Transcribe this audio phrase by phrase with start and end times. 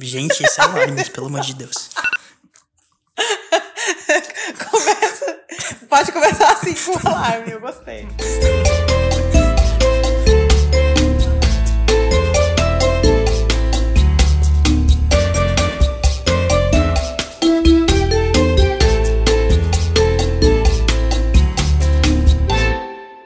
[0.00, 1.90] Gente, esse é alarme, pelo amor de Deus.
[4.70, 5.38] Começa.
[5.88, 8.06] Pode começar assim com o alarme, eu gostei.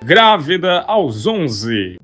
[0.03, 2.02] Grávida aos 11.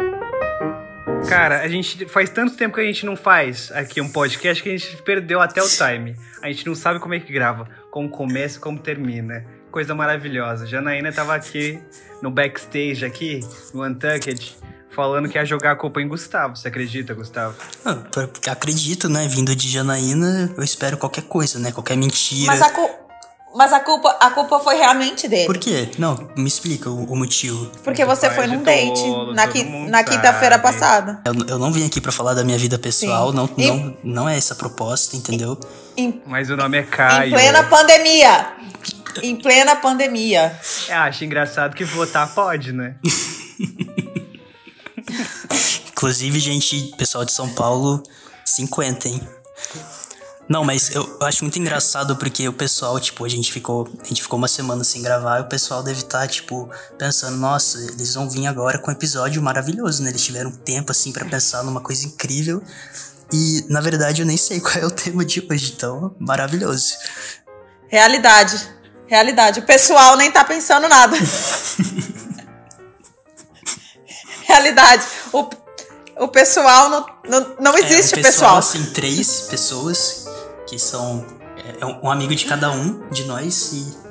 [1.28, 4.68] Cara, a gente faz tanto tempo que a gente não faz aqui um podcast que
[4.70, 6.16] a gente perdeu até o time.
[6.42, 9.44] A gente não sabe como é que grava, como começa e como termina.
[9.70, 10.66] Coisa maravilhosa.
[10.66, 11.78] Janaína tava aqui
[12.22, 13.40] no backstage aqui,
[13.74, 14.56] no Untucked,
[14.90, 16.56] falando que ia jogar a culpa em Gustavo.
[16.56, 17.54] Você acredita, Gustavo?
[17.84, 19.28] Ah, porque acredito, né?
[19.28, 21.70] Vindo de Janaína, eu espero qualquer coisa, né?
[21.72, 22.46] Qualquer mentira.
[22.46, 22.90] Mas a, cu-
[23.58, 25.46] mas a culpa, a culpa foi realmente dele.
[25.46, 25.90] Por quê?
[25.98, 27.66] Não, me explica o, o motivo.
[27.82, 29.02] Porque você foi num date
[29.34, 31.20] na, qui- na quinta-feira passada.
[31.24, 33.36] Eu, eu não vim aqui pra falar da minha vida pessoal, Sim.
[33.36, 35.58] não, E- não, não é essa a proposta, entendeu?
[35.96, 37.32] Em, Mas o nome é em Caio.
[37.32, 38.46] plena pandemia.
[39.24, 40.56] Em plena pandemia.
[40.88, 42.94] É, acho engraçado que votar pode, né?
[45.92, 48.02] Inclusive, gente, pessoal de São Paulo,
[48.44, 49.20] 50, hein?
[50.48, 54.22] Não, mas eu acho muito engraçado porque o pessoal, tipo, a gente ficou, a gente
[54.22, 58.30] ficou uma semana sem gravar e o pessoal deve estar, tipo, pensando, nossa, eles vão
[58.30, 60.08] vir agora com um episódio maravilhoso, né?
[60.08, 62.62] Eles tiveram tempo, assim, pra pensar numa coisa incrível.
[63.30, 66.94] E, na verdade, eu nem sei qual é o tema de hoje, então, maravilhoso.
[67.88, 68.58] Realidade.
[69.06, 69.60] Realidade.
[69.60, 71.14] O pessoal nem tá pensando nada.
[74.46, 75.06] Realidade.
[75.30, 75.46] O,
[76.24, 78.56] o pessoal não, não, não existe é, o pessoal.
[78.56, 80.27] assim, três pessoas
[80.68, 81.24] que são
[81.80, 84.08] é, um um amigo de cada um de nós e.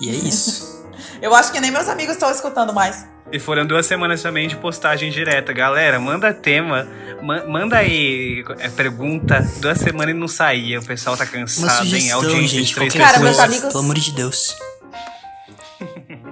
[0.00, 0.78] E é isso.
[1.20, 3.04] Eu acho que nem meus amigos estão escutando mais.
[3.30, 5.52] E foram duas semanas também de postagem direta.
[5.52, 6.88] Galera, manda tema,
[7.20, 9.46] ma- manda aí é, pergunta.
[9.58, 10.78] Duas semanas e não saía.
[10.80, 11.90] O pessoal tá Uma cansado, hein?
[11.90, 14.56] sugestão, Audiência gente, de três qualquer Cara, meus amigos- pelo amor de Deus.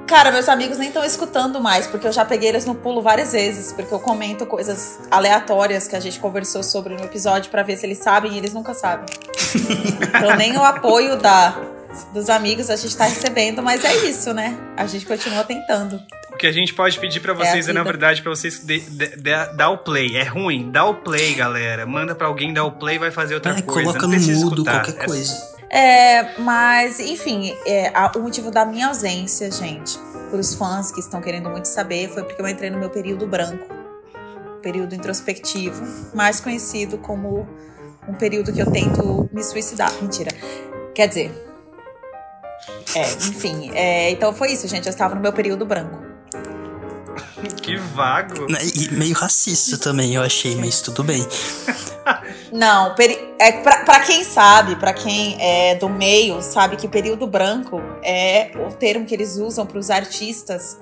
[0.07, 3.33] Cara, meus amigos nem estão escutando mais, porque eu já peguei eles no pulo várias
[3.33, 7.77] vezes, porque eu comento coisas aleatórias que a gente conversou sobre no episódio pra ver
[7.77, 9.07] se eles sabem e eles nunca sabem.
[10.15, 11.57] então nem o apoio da,
[12.15, 14.57] dos amigos a gente tá recebendo, mas é isso, né?
[14.77, 16.01] A gente continua tentando.
[16.33, 18.61] O que a gente pode pedir pra É vocês a é, na verdade, pra vocês
[18.65, 20.17] de, de- de- dar o play.
[20.17, 21.85] É ruim, dá o play, galera.
[21.87, 23.91] Manda pra alguém dar o play vai fazer outra É, coisa.
[23.91, 24.85] coloca não no mudo, escutar.
[24.85, 25.33] qualquer É- coisa.
[25.33, 25.56] É,
[26.39, 29.99] mas, enfim, é, a- o motivo da minha ausência, gente,
[30.31, 33.67] pros fãs que estão querendo muito saber, foi porque eu entrei no meu período branco.
[34.63, 35.83] Período introspectivo,
[36.15, 37.49] mais conhecido como
[38.09, 39.93] um período que eu tento me suicidar.
[40.01, 40.31] Mentira.
[40.95, 41.43] Quer dizer.
[42.95, 43.71] É, enfim.
[43.75, 44.87] é, então foi isso, gente.
[44.87, 46.05] Eu estava no meu período branco.
[47.63, 48.47] Que vago.
[48.75, 51.25] E meio racista também, eu achei, mas tudo bem.
[52.53, 57.27] Não, peri é, pra, pra quem sabe, pra quem é do meio, sabe que período
[57.27, 60.79] branco é o termo que eles usam para os artistas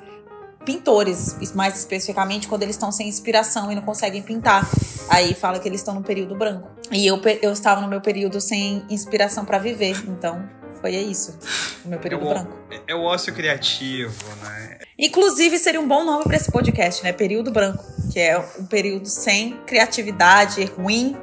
[0.65, 4.69] pintores, mais especificamente quando eles estão sem inspiração e não conseguem pintar.
[5.11, 6.71] Aí fala que eles estão no período branco.
[6.91, 10.49] E eu, eu estava no meu período sem inspiração pra viver, então
[10.81, 11.39] foi isso,
[11.85, 12.57] o meu É período o, branco.
[12.87, 14.79] é o ócio criativo, né?
[14.99, 17.13] Inclusive seria um bom nome pra esse podcast, né?
[17.13, 21.17] Período branco, que é um período sem criatividade, ruim.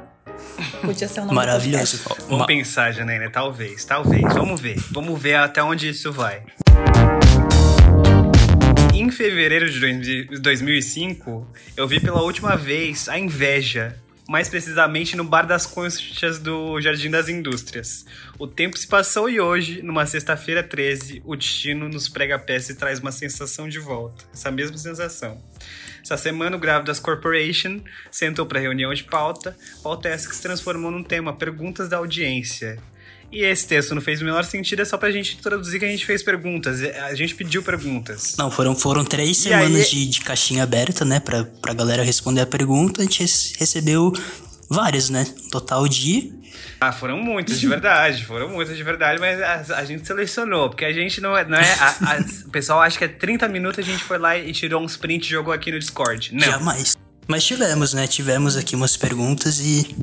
[0.82, 2.00] Podia ser um nome Maravilhoso.
[2.06, 3.30] Vamos Uma- pensar, Janaína.
[3.30, 4.22] Talvez, talvez.
[4.34, 4.76] Vamos ver.
[4.90, 6.42] Vamos ver até onde isso vai.
[8.94, 13.96] Em fevereiro de dois- 2005, eu vi pela última vez a inveja.
[14.28, 18.06] Mais precisamente no Bar das Conchas do Jardim das Indústrias.
[18.38, 22.72] O tempo se passou e hoje, numa sexta-feira 13, o destino nos prega a peça
[22.72, 24.24] e traz uma sensação de volta.
[24.32, 25.42] Essa mesma sensação.
[26.02, 27.80] Essa semana, o Grávidas Corporation
[28.10, 32.78] sentou para reunião de pauta, pauta essa que se transformou num tema Perguntas da Audiência.
[33.30, 35.88] E esse texto não fez o menor sentido, é só pra gente introduzir que a
[35.88, 36.82] gente fez perguntas.
[36.82, 38.34] A gente pediu perguntas.
[38.36, 41.18] Não, foram, foram três E semanas aí- de, de caixinha aberta, né?
[41.18, 43.00] Pra, pra galera responder a pergunta.
[43.00, 44.12] A gente rece- recebeu
[44.72, 45.26] várias, né?
[45.46, 46.32] Um Total de.
[46.80, 49.40] Ah, foram muitas de verdade, foram muitas de verdade, mas
[49.70, 51.44] a, a gente selecionou, porque a gente não é.
[51.44, 54.36] Não é a- a- o pessoal acha que é 30 minutos a gente foi lá
[54.36, 56.34] e tirou uns prints e jogou aqui no Discord.
[56.34, 56.40] Não.
[56.40, 56.96] Jamais.
[57.28, 58.06] Mas tivemos, né?
[58.06, 59.96] Tivemos aqui umas perguntas e.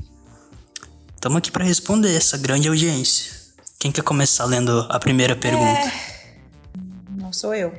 [1.15, 3.33] Estamos aqui pra responder essa grande audiência.
[3.77, 5.91] Quem quer começar lendo a primeira pergunta?
[7.17, 7.73] Não sou eu.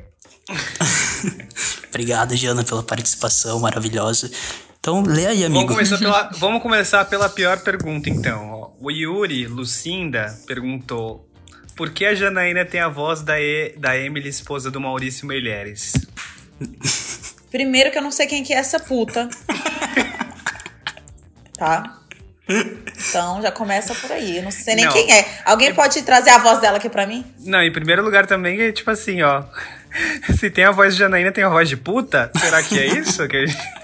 [1.89, 4.31] Obrigado, Jana, pela participação maravilhosa.
[4.81, 5.73] Então, lê aí, Vamos amigo.
[5.73, 8.73] começar, pela, vamos começar pela pior pergunta, então.
[8.79, 11.29] O Yuri Lucinda perguntou:
[11.75, 15.93] Por que a Janaína tem a voz da, e, da Emily, esposa do Maurício Meirelles?
[17.51, 19.29] Primeiro que eu não sei quem que é essa puta.
[21.55, 21.99] tá?
[22.49, 24.37] Então já começa por aí.
[24.37, 24.93] Eu não sei nem Não.
[24.93, 25.41] quem é.
[25.45, 27.23] Alguém pode trazer a voz dela aqui pra mim?
[27.41, 29.43] Não, em primeiro lugar também é tipo assim, ó.
[30.39, 32.31] Se tem a voz de Janaína, tem a voz de puta?
[32.39, 33.27] Será que é isso?
[33.27, 33.80] Que a gente-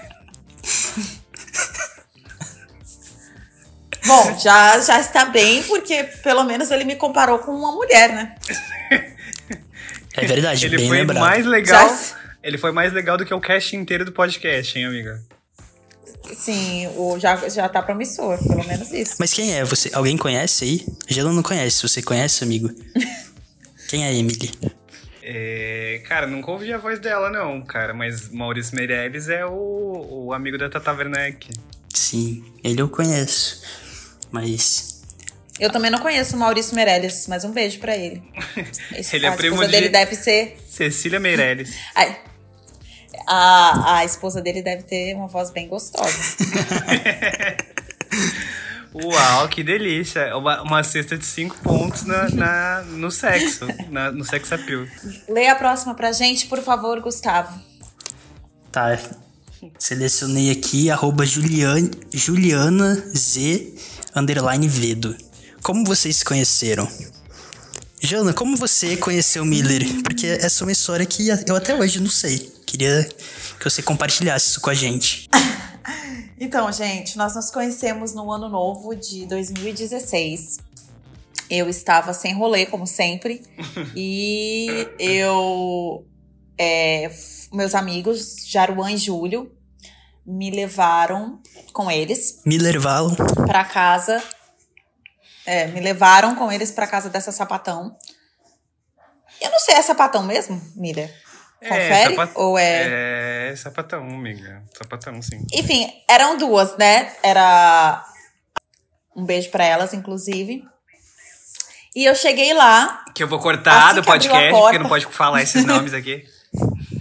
[4.06, 8.36] Bom, já, já está bem, porque pelo menos ele me comparou com uma mulher, né?
[10.14, 11.20] É verdade, Ele bem foi lembrado.
[11.20, 11.88] mais legal.
[11.88, 15.22] Já- Ele foi mais legal do que o cast inteiro do podcast, hein, amiga?
[16.36, 19.14] Sim, o, já, já tá promissor, pelo menos isso.
[19.18, 19.64] Mas quem é?
[19.64, 20.86] Você, alguém conhece aí?
[21.08, 21.80] Gelo não conhece.
[21.82, 22.68] Você conhece, amigo?
[23.88, 24.50] Quem é a Emily?
[25.22, 27.94] É, cara, nunca ouvi a voz dela, não, cara.
[27.94, 31.48] Mas Maurício Meirelles é o, o amigo da Tata Werneck.
[31.94, 33.62] Sim, ele eu conheço.
[34.30, 35.02] Mas.
[35.58, 38.22] Eu também não conheço o Maurício Meirelles, mas um beijo pra ele.
[38.94, 40.56] Esse- Ele é a primo esposa de- dele deve ser.
[40.68, 41.74] Cecília Meirelles.
[41.96, 42.16] Ai,
[43.26, 46.16] A, a esposa dele deve ter uma voz bem gostosa.
[48.94, 50.36] Uau, que delícia.
[50.36, 54.86] Uma, uma cesta de cinco pontos na, na- no sexo, na- no sex appeal.
[55.28, 57.60] Leia a próxima pra gente, por favor, Gustavo.
[58.72, 58.98] Tá.
[59.78, 63.74] Selecionei aqui arroba Juliane, Juliana Z
[64.14, 65.16] underline Vedo.
[65.62, 66.88] Como vocês se conheceram?
[68.00, 69.82] Jana, como você conheceu o Miller?
[70.02, 72.38] Porque essa é uma história que eu até hoje não sei.
[72.64, 73.08] Queria
[73.58, 75.28] que você compartilhasse isso com a gente.
[76.40, 80.60] Então, gente, nós nos conhecemos no ano novo de 2016.
[81.50, 83.42] Eu estava sem rolê, como sempre.
[83.96, 86.06] e eu.
[86.56, 87.10] é,
[87.52, 89.50] meus amigos, Jaruan e Júlio,
[90.30, 91.40] me levaram
[91.72, 93.14] com eles Miller Valon.
[93.46, 94.22] pra casa.
[95.46, 97.96] É, me levaram com eles pra casa dessa sapatão.
[99.40, 101.10] Eu não sei, é sapatão mesmo, Miller?
[101.60, 102.10] Confere?
[102.10, 103.50] sapat- Ou é...
[103.50, 104.62] É sapatão, amiga.
[104.76, 105.44] Sapatão, sim.
[105.52, 107.12] Enfim, eram duas, né?
[107.22, 108.04] Era.
[109.16, 110.62] Um beijo pra elas, inclusive.
[111.96, 113.04] E eu cheguei lá.
[113.14, 114.62] Que eu vou cortar Assim do podcast, porta.
[114.64, 116.24] porque não pode falar esses nomes aqui.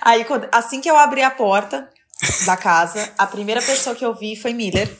[0.00, 1.88] Aí, quando- assim que eu abri a porta
[2.46, 4.90] da casa, a primeira pessoa que eu vi foi Miller.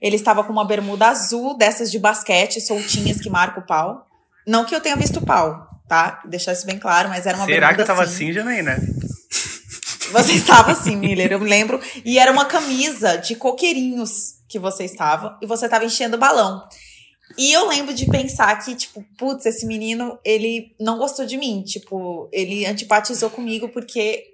[0.00, 4.06] Ele estava com uma bermuda azul, dessas de basquete, soltinhas que marca o pau.
[4.46, 6.22] Não que eu tenha visto o pau, tá?
[6.24, 8.14] Deixar isso bem claro, mas era uma Será bermuda que eu tava assim.
[8.26, 8.78] assim, Janaína?
[10.12, 11.80] Você estava assim, Miller, eu me lembro.
[12.04, 15.38] E era uma camisa de coqueirinhos que você estava.
[15.40, 16.66] E você estava enchendo o balão.
[17.40, 21.62] E eu lembro de pensar que, tipo, putz, esse menino, ele não gostou de mim.
[21.62, 24.24] Tipo, ele antipatizou comigo porque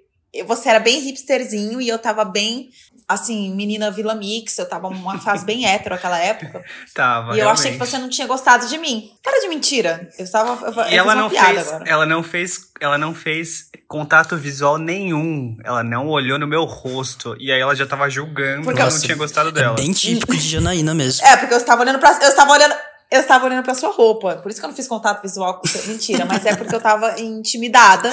[0.45, 2.69] você era bem hipsterzinho e eu tava bem,
[3.07, 4.57] assim, menina Vila Mix.
[4.57, 6.63] Eu tava numa fase bem hétero naquela época.
[6.93, 7.35] Tava.
[7.35, 7.91] e eu achei que realmente.
[7.91, 9.09] você não tinha gostado de mim.
[9.23, 10.09] Para de mentira.
[10.17, 10.65] Eu estava.
[10.67, 11.89] Eu, eu E fiz ela uma não piada fez, agora.
[11.89, 15.55] ela não fez, ela não fez contato visual nenhum.
[15.63, 18.91] Ela não olhou no meu rosto e aí ela já tava julgando Porque que eu
[18.91, 19.75] não tinha gostado É dela.
[19.75, 21.25] bem típico de Janaína mesmo.
[21.25, 22.11] É, porque eu estava olhando pra.
[22.21, 22.75] Eu estava olhando.
[23.09, 24.35] Eu estava olhando pra sua roupa.
[24.35, 25.87] Por isso que eu não fiz contato visual com você.
[25.87, 28.11] Mentira, mas é porque eu tava intimidada.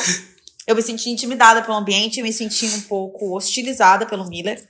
[0.67, 4.67] Eu me senti intimidada pelo ambiente, me senti um pouco hostilizada pelo Miller,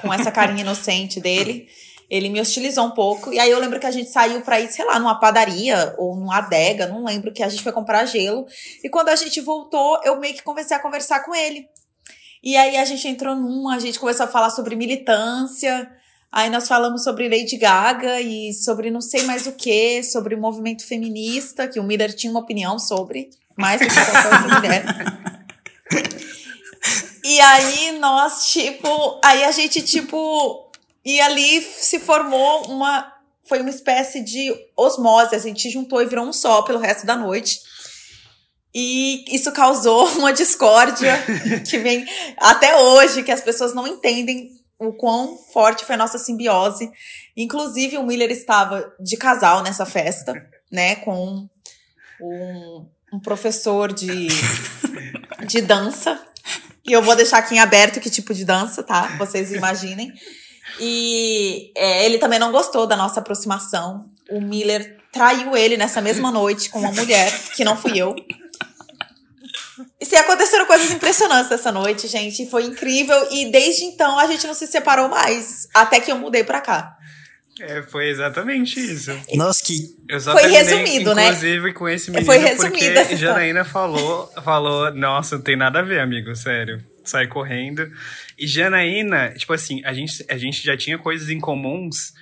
[0.00, 1.66] com essa carinha inocente dele.
[2.10, 3.32] Ele me hostilizou um pouco.
[3.32, 6.14] E aí eu lembro que a gente saiu pra ir, sei lá, numa padaria ou
[6.14, 8.46] numa adega, não lembro, que a gente foi comprar gelo.
[8.84, 11.66] E quando a gente voltou, eu meio que comecei a conversar com ele.
[12.42, 15.90] E aí a gente entrou numa, a gente começou a falar sobre militância.
[16.36, 20.40] Aí nós falamos sobre Lady Gaga e sobre não sei mais o que, sobre o
[20.40, 24.84] movimento feminista, que o Miller tinha uma opinião sobre, mais do que qualquer outra mulher.
[27.22, 30.72] E aí nós, tipo, aí a gente, tipo,
[31.04, 33.12] e ali se formou uma,
[33.48, 37.14] foi uma espécie de osmose, a gente juntou e virou um só pelo resto da
[37.14, 37.60] noite.
[38.74, 41.16] E isso causou uma discórdia
[41.70, 42.04] que vem
[42.38, 46.90] até hoje, que as pessoas não entendem o quão forte foi a nossa simbiose.
[47.36, 50.34] Inclusive, o Miller estava de casal nessa festa,
[50.70, 51.48] né, com
[52.20, 54.28] um, um professor de,
[55.46, 56.20] de dança.
[56.86, 59.16] E eu vou deixar aqui em aberto que tipo de dança, tá?
[59.18, 60.12] Vocês imaginem.
[60.80, 64.10] E é, ele também não gostou da nossa aproximação.
[64.30, 68.14] O Miller traiu ele nessa mesma noite com uma mulher, que não fui eu.
[70.04, 72.46] E se aconteceram coisas impressionantes essa noite, gente.
[72.50, 73.16] Foi incrível.
[73.30, 75.66] E desde então a gente não se separou mais.
[75.72, 76.94] Até que eu mudei pra cá.
[77.58, 79.18] É, foi exatamente isso.
[79.34, 79.96] Nossa, que.
[80.06, 81.28] Eu só Foi terminei, resumido, né?
[81.28, 83.16] Inclusive com esse menino Foi resumida porque essa.
[83.16, 86.84] Janaína falou, falou, nossa, não tem nada a ver, amigo, sério.
[87.02, 87.90] Sai correndo.
[88.38, 92.12] E Janaína, tipo assim, a gente, a gente já tinha coisas em comuns,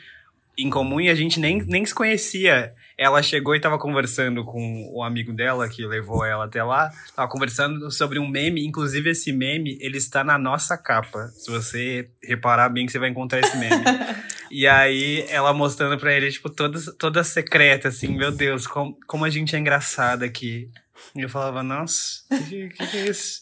[0.56, 2.72] em comum e a gente nem, nem se conhecia.
[2.96, 6.90] Ela chegou e tava conversando com o amigo dela, que levou ela até lá.
[7.14, 8.66] Tava conversando sobre um meme.
[8.66, 11.28] Inclusive, esse meme, ele está na nossa capa.
[11.34, 13.82] Se você reparar bem que você vai encontrar esse meme.
[14.54, 19.24] E aí, ela mostrando pra ele, tipo, toda, toda secreta, assim, meu Deus, como, como
[19.24, 20.68] a gente é engraçada aqui.
[21.16, 23.40] E eu falava, nossa, o que, que, que é isso?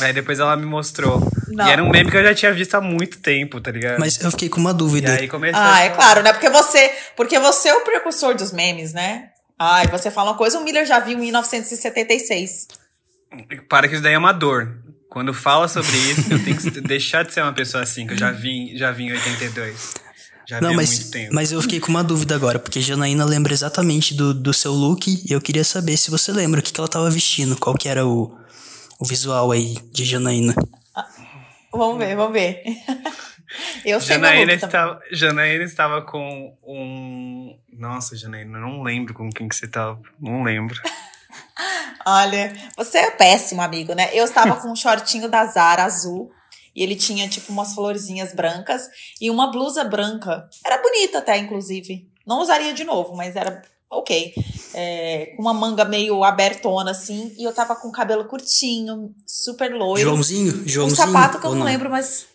[0.00, 1.20] Aí depois ela me mostrou.
[1.48, 1.66] Não.
[1.66, 3.98] E era um meme que eu já tinha visto há muito tempo, tá ligado?
[3.98, 5.12] Mas eu fiquei com uma E dúvida.
[5.12, 6.32] aí comecei Ah, a é claro, né?
[6.32, 9.30] Porque você, porque você é o precursor dos memes, né?
[9.58, 12.66] Ai, você fala uma coisa, o Miller já viu em 1976.
[13.68, 14.76] Para que isso daí é uma dor.
[15.08, 18.18] Quando fala sobre isso, eu tenho que deixar de ser uma pessoa assim, que eu
[18.18, 19.94] já vi, já vi em 82.
[20.48, 21.34] Já Não, vi há mas, muito tempo.
[21.34, 25.08] mas eu fiquei com uma dúvida agora, porque Janaína lembra exatamente do, do seu look
[25.08, 27.88] e eu queria saber se você lembra o que, que ela tava vestindo, qual que
[27.88, 28.36] era o,
[29.00, 30.54] o visual aí de Janaína.
[31.72, 32.62] Vamos ver, vamos ver.
[33.84, 37.58] Eu sei Janaína estava, Janaína estava com um.
[37.72, 40.00] Nossa, Janaína, eu não lembro com quem que você tava.
[40.20, 40.80] Não lembro.
[42.06, 44.08] Olha, você é péssimo, amigo, né?
[44.12, 46.30] Eu estava com um shortinho da Zara azul.
[46.76, 48.88] E ele tinha, tipo, umas florzinhas brancas
[49.20, 50.48] e uma blusa branca.
[50.64, 52.08] Era bonita até, inclusive.
[52.24, 54.32] Não usaria de novo, mas era ok.
[54.72, 57.34] É, com uma manga meio abertona, assim.
[57.36, 60.08] E eu tava com o cabelo curtinho, super loiro.
[60.08, 60.62] Joãozinho?
[60.62, 60.96] um Joãozinho?
[60.96, 62.26] sapato que eu ou não, lembro, mas.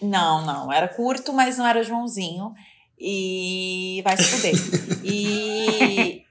[0.00, 0.72] Não, não.
[0.72, 2.52] Era curto, mas não era Joãozinho.
[2.98, 4.54] E vai se fuder.
[5.02, 6.22] e.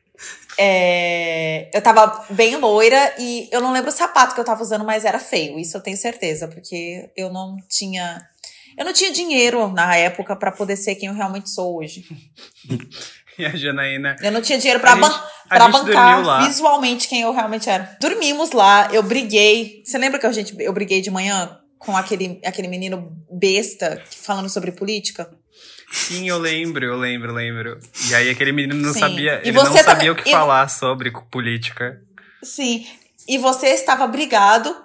[0.58, 4.86] é, eu tava bem loira e eu não lembro o sapato que eu tava usando,
[4.86, 5.60] mas era feio.
[5.60, 8.26] Isso eu tenho certeza, porque eu não tinha.
[8.78, 12.06] Eu não tinha dinheiro na época pra poder ser quem eu realmente sou hoje.
[13.36, 14.16] E a Janaína.
[14.22, 15.10] Eu não tinha dinheiro pra, A gente-
[15.50, 17.98] ban bancar visualmente quem eu realmente era.
[18.00, 19.82] Dormimos lá, eu briguei.
[19.84, 24.50] Você lembra que a gente, eu briguei de manhã com aquele, aquele menino besta falando
[24.50, 25.32] sobre política?
[25.92, 27.80] Sim, eu lembro, eu lembro, eu lembro.
[28.08, 29.00] E aí aquele menino não Sim.
[29.00, 29.42] sabia.
[29.44, 32.00] Ele não sabia também- o que e- falar sobre política.
[32.44, 32.86] Sim.
[33.28, 34.76] E você estava brigado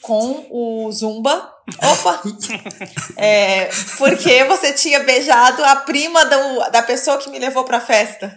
[0.00, 1.50] com o Zumba.
[1.78, 2.22] Opa!
[3.16, 8.36] É, porque você tinha beijado a prima do, da pessoa que me levou pra festa.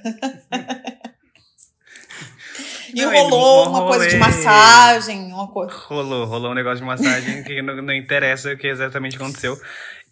[2.94, 5.74] E Não, rolou uma coisa de massagem, uma coisa.
[5.88, 9.60] Rolou, rolou um negócio de massagem que não, não interessa o que exatamente aconteceu.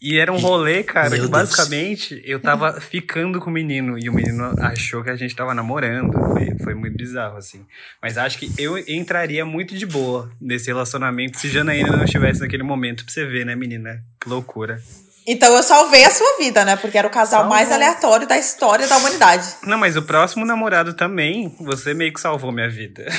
[0.02, 1.30] E era um rolê, cara, Meu que Deus.
[1.30, 5.54] basicamente eu tava ficando com o menino e o menino achou que a gente tava
[5.54, 6.12] namorando.
[6.12, 7.64] Foi, foi muito bizarro, assim.
[8.02, 12.64] Mas acho que eu entraria muito de boa nesse relacionamento se Janaína não estivesse naquele
[12.64, 13.06] momento.
[13.06, 14.04] Pra você ver, né, menina?
[14.20, 14.82] Que loucura.
[15.28, 16.76] Então eu salvei a sua vida, né?
[16.76, 17.50] Porque era o casal Salvou.
[17.56, 19.48] mais aleatório da história da humanidade.
[19.64, 23.06] Não, mas o próximo namorado também, você meio que salvou minha vida.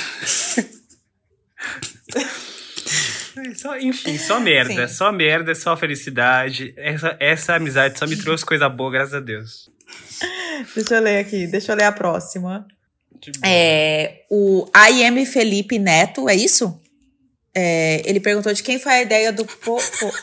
[3.55, 4.93] Só, enfim, só merda, Sim.
[4.93, 6.73] só merda, só felicidade.
[6.77, 9.69] Essa, essa amizade só me trouxe coisa boa, graças a Deus.
[10.75, 12.65] Deixa eu ler aqui, deixa eu ler a próxima.
[13.43, 16.79] É, o IM Felipe Neto, é isso?
[17.55, 20.13] É, ele perguntou de quem foi a ideia do po- po-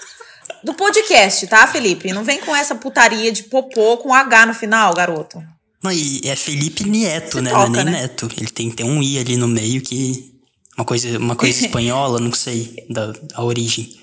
[0.65, 2.13] do podcast, tá, Felipe?
[2.13, 5.43] Não vem com essa putaria de popô com H no final, garoto.
[5.83, 7.51] Não, e é Felipe Nieto, né?
[7.51, 8.01] toca, não é nem né?
[8.03, 8.29] Neto.
[8.37, 10.39] Ele tem, tem um I ali no meio que.
[10.77, 13.99] Uma coisa, uma coisa espanhola, não sei, da a origem.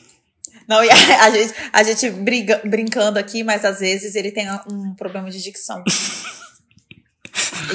[0.68, 4.48] Não, e a, a gente, a gente briga- brincando aqui, mas às vezes ele tem
[4.70, 5.84] um problema de dicção.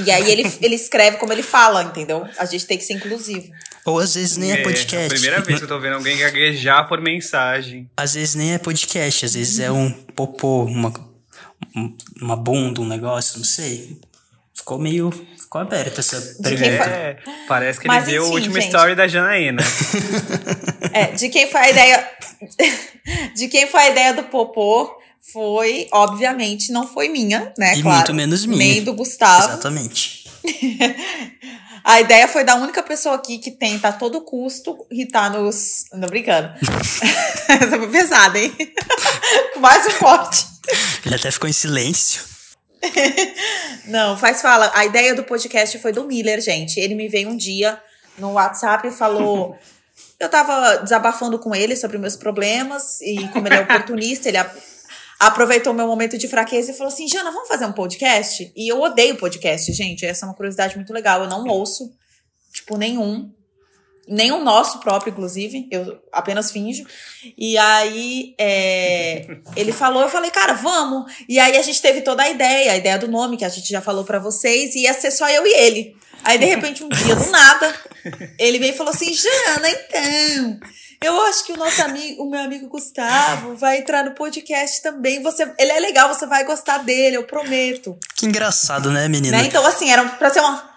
[0.04, 2.26] e aí ele, ele escreve como ele fala, entendeu?
[2.38, 3.50] A gente tem que ser inclusivo.
[3.84, 5.08] Ou às vezes nem é, a podcast.
[5.08, 7.90] primeira vez que eu tô vendo alguém gaguejar por mensagem.
[7.96, 10.92] Às vezes nem é podcast, às vezes é um popô, uma,
[11.76, 13.98] um- uma bunda, um negócio, não sei.
[14.54, 15.10] Ficou meio.
[15.38, 16.84] Ficou aberta essa pergunta.
[16.84, 17.18] É,
[17.48, 18.66] parece que Mas ele viu o enfim, último gente.
[18.68, 19.62] story da Janaína.
[20.92, 22.08] É, de quem foi a ideia.
[23.34, 24.94] de quem foi a ideia do Popô
[25.30, 27.76] foi, obviamente, não foi minha, né?
[27.76, 28.58] E claro, muito menos minha.
[28.58, 29.52] Nem do Gustavo.
[29.52, 30.24] Exatamente.
[31.84, 35.84] A ideia foi da única pessoa aqui que tenta a todo custo irritar nos.
[35.92, 36.52] Não brincando.
[37.48, 38.52] Essa foi pesada, hein?
[39.58, 40.46] Mais um forte.
[41.04, 42.22] Ele até ficou em silêncio.
[43.86, 44.70] Não, faz fala.
[44.74, 46.78] A ideia do podcast foi do Miller, gente.
[46.78, 47.80] Ele me veio um dia
[48.16, 49.58] no WhatsApp e falou.
[50.20, 54.38] Eu tava desabafando com ele sobre meus problemas e como ele é oportunista, ele
[55.22, 58.52] aproveitou meu momento de fraqueza e falou assim: Jana, vamos fazer um podcast?
[58.56, 60.04] E eu odeio podcast, gente.
[60.04, 61.22] Essa é uma curiosidade muito legal.
[61.22, 61.92] Eu não ouço,
[62.52, 63.32] tipo, nenhum.
[64.08, 65.68] Nenhum nosso próprio, inclusive.
[65.70, 66.84] Eu apenas finjo.
[67.38, 71.12] E aí, é, ele falou, eu falei, cara, vamos.
[71.28, 73.68] E aí a gente teve toda a ideia, a ideia do nome, que a gente
[73.68, 75.96] já falou pra vocês, e ia ser só eu e ele.
[76.24, 77.74] Aí, de repente, um dia, do nada,
[78.38, 80.60] ele veio e falou assim, Jana, então,
[81.02, 85.22] eu acho que o nosso amigo, o meu amigo Gustavo vai entrar no podcast também.
[85.22, 87.96] Você, ele é legal, você vai gostar dele, eu prometo.
[88.14, 89.38] Que engraçado, né, menina?
[89.38, 89.44] Né?
[89.44, 90.72] Então, assim, era pra ser uma,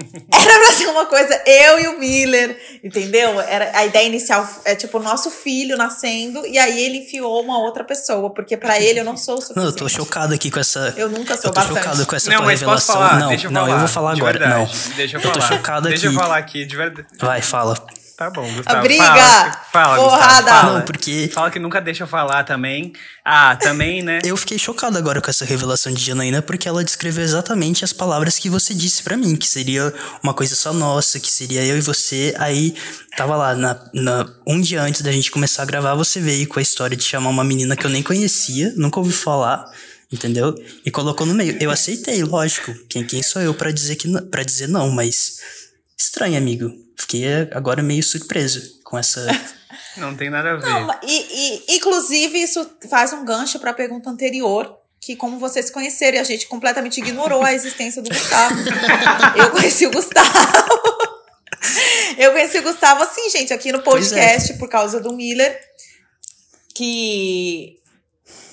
[0.32, 3.40] Era pra ser uma coisa, eu e o Miller, entendeu?
[3.40, 7.58] Era a ideia inicial é tipo o nosso filho nascendo e aí ele enfiou uma
[7.58, 9.60] outra pessoa, porque pra ele eu não sou o suficiente.
[9.60, 10.94] Não, eu tô chocado aqui com essa.
[10.96, 11.78] Eu nunca sou Eu tô bastante.
[11.84, 12.94] chocado com essa Não, tua mas posso revelação.
[12.94, 13.18] falar?
[13.20, 13.72] não, Deixa eu não, falar.
[13.72, 14.38] eu vou falar de agora.
[14.38, 14.58] verdade.
[14.88, 14.94] Não.
[14.96, 15.48] Deixa eu Eu tô falar.
[15.56, 16.18] chocado Deixa eu aqui.
[16.20, 17.08] falar aqui, de verdade.
[17.18, 17.76] Vai, fala.
[18.16, 18.82] Tá bom, Gustavo.
[18.82, 19.02] briga!
[19.02, 20.26] Fala, fala Porrada!
[20.42, 20.72] Gustavo, fala.
[20.74, 22.92] Não, porque- Fala que nunca deixa eu falar também.
[23.24, 24.18] Ah, também, né?
[24.24, 28.38] Eu fiquei chocado agora com essa revelação de Janaína, porque ela descreveu exatamente as palavras
[28.38, 29.90] que você disse pra mim, que seria
[30.22, 32.34] uma coisa só nossa, que seria eu e você.
[32.38, 32.69] Aí
[33.16, 36.58] tava lá, na, na- um dia antes da gente começar a gravar, você veio com
[36.58, 39.64] a história de chamar uma menina que eu nem conhecia, nunca ouvi falar.
[40.12, 40.52] Entendeu?
[40.84, 41.56] E colocou no meio.
[41.60, 42.74] Eu aceitei, lógico.
[42.88, 45.38] Quem, quem sou eu pra dizer que para dizer não, mas
[45.96, 46.72] estranho, amigo.
[46.96, 49.24] Fiquei agora meio surpreso com essa
[49.96, 50.66] Não tem nada a ver.
[50.68, 55.72] Não, e, e, inclusive, isso faz um gancho pra pergunta anterior, que como vocês se
[55.72, 58.54] conheceram, e a gente completamente ignorou a existência do Gustavo.
[59.38, 60.28] Eu conheci o Gustavo.
[62.18, 63.82] Eu conheci o Gustavo assim, gente, aqui no é.
[63.82, 65.58] podcast, por causa do Miller,
[66.74, 67.76] que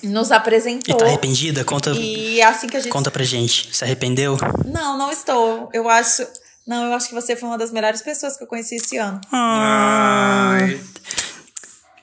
[0.02, 0.96] nos E apresentou.
[0.96, 1.64] tá arrependida?
[1.64, 2.90] Conta, E é assim que a gente.
[2.92, 3.74] conta pra gente.
[3.74, 4.36] Se arrependeu?
[4.66, 5.68] Não, não estou.
[5.72, 6.26] Eu acho.
[6.66, 9.20] Não, eu acho que você foi uma das melhores pessoas que eu conheci esse ano.
[9.32, 10.78] Ai.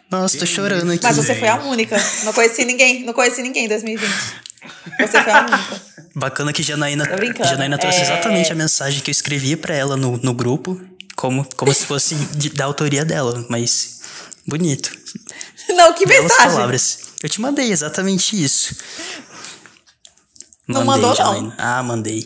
[0.10, 1.04] Nossa, tô chorando aqui.
[1.04, 1.96] Mas você foi a única.
[2.24, 3.04] Não conheci ninguém.
[3.04, 4.10] Não conheci ninguém em 2020.
[5.00, 5.82] Você foi a única.
[6.16, 7.06] Bacana que Janaína.
[7.44, 8.02] Janaína trouxe É.
[8.04, 10.80] exatamente a mensagem que eu escrevi pra ela no, no grupo,
[11.16, 14.02] como, como se fosse de- da autoria dela, mas
[14.48, 14.92] bonito.
[15.70, 16.52] Não, que Belas mensagem.
[16.54, 17.00] palavras.
[17.24, 18.76] Eu te mandei exatamente isso.
[20.68, 21.54] Não Mandei, mandou, não.
[21.58, 22.26] Ah, mandei.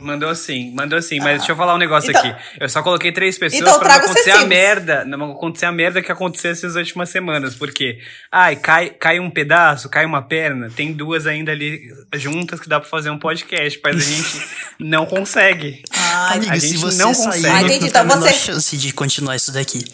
[0.00, 2.42] Mandou sim, mandou sim, mas deixa eu falar um negócio Então- aqui.
[2.58, 6.00] Eu só coloquei três pessoas Então pra não acontecer a merda, não acontecer a merda
[6.00, 7.98] que aconteceu essas últimas semanas, porque,
[8.32, 11.80] ai, cai, cai um pedaço, cai uma perna, tem duas ainda ali
[12.14, 15.82] juntas que dá pra fazer um podcast, mas a gente não consegue.
[15.90, 17.46] Ai, Amigo, a se gente você não sair, consegue.
[17.46, 17.86] Ah, não entendi.
[17.88, 19.84] Então você- chance de continuar isso daqui.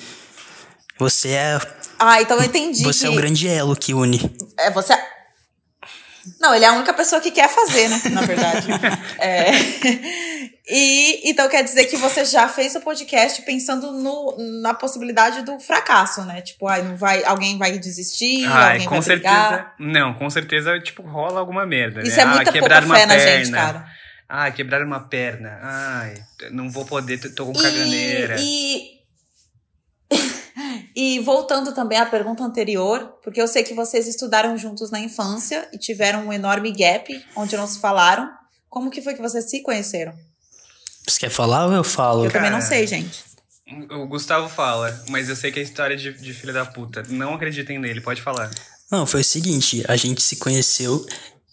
[0.98, 1.58] Você é,
[1.98, 3.06] Ah, então eu entendi você que...
[3.06, 4.20] é o grande elo que une.
[4.58, 4.94] É, você...
[6.40, 8.00] Não, ele é a única pessoa que quer fazer, né?
[8.10, 8.68] Na verdade.
[9.18, 9.52] É.
[10.68, 15.60] E então quer dizer que você já fez o podcast pensando no, na possibilidade do
[15.60, 16.40] fracasso, né?
[16.40, 19.34] Tipo, ai, não vai, alguém vai desistir, Ai, alguém com vai certeza.
[19.34, 19.74] brigar.
[19.78, 22.02] Não, com certeza, tipo, rola alguma merda.
[22.02, 22.22] Isso né?
[22.22, 23.18] é muita ah, pouca fé na perna.
[23.18, 23.86] gente, cara.
[24.28, 25.58] Ai, quebraram uma perna.
[25.62, 26.14] Ai,
[26.50, 28.36] não vou poder, tô com caganeira.
[28.40, 28.98] e,
[30.10, 30.41] e
[31.24, 35.78] voltando também à pergunta anterior, porque eu sei que vocês estudaram juntos na infância e
[35.78, 38.28] tiveram um enorme gap onde não se falaram.
[38.68, 40.12] Como que foi que vocês se conheceram?
[41.06, 42.24] Você quer falar ou eu falo?
[42.24, 42.68] Eu também não Cara.
[42.68, 43.24] sei, gente.
[43.90, 47.02] O Gustavo fala, mas eu sei que é história de, de filho da puta.
[47.08, 48.50] Não acreditem nele, pode falar.
[48.90, 51.04] Não, foi o seguinte, a gente se conheceu,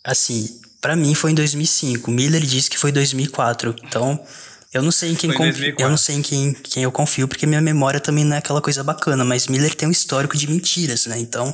[0.03, 2.11] assim, pra mim foi em 2005.
[2.11, 3.75] Miller disse que foi 2004.
[3.83, 4.21] Então,
[4.73, 5.83] eu não sei em quem confio, 2004.
[5.85, 8.61] eu não sei em quem, quem eu confio, porque minha memória também não é aquela
[8.61, 11.17] coisa bacana, mas Miller tem um histórico de mentiras, né?
[11.19, 11.53] Então,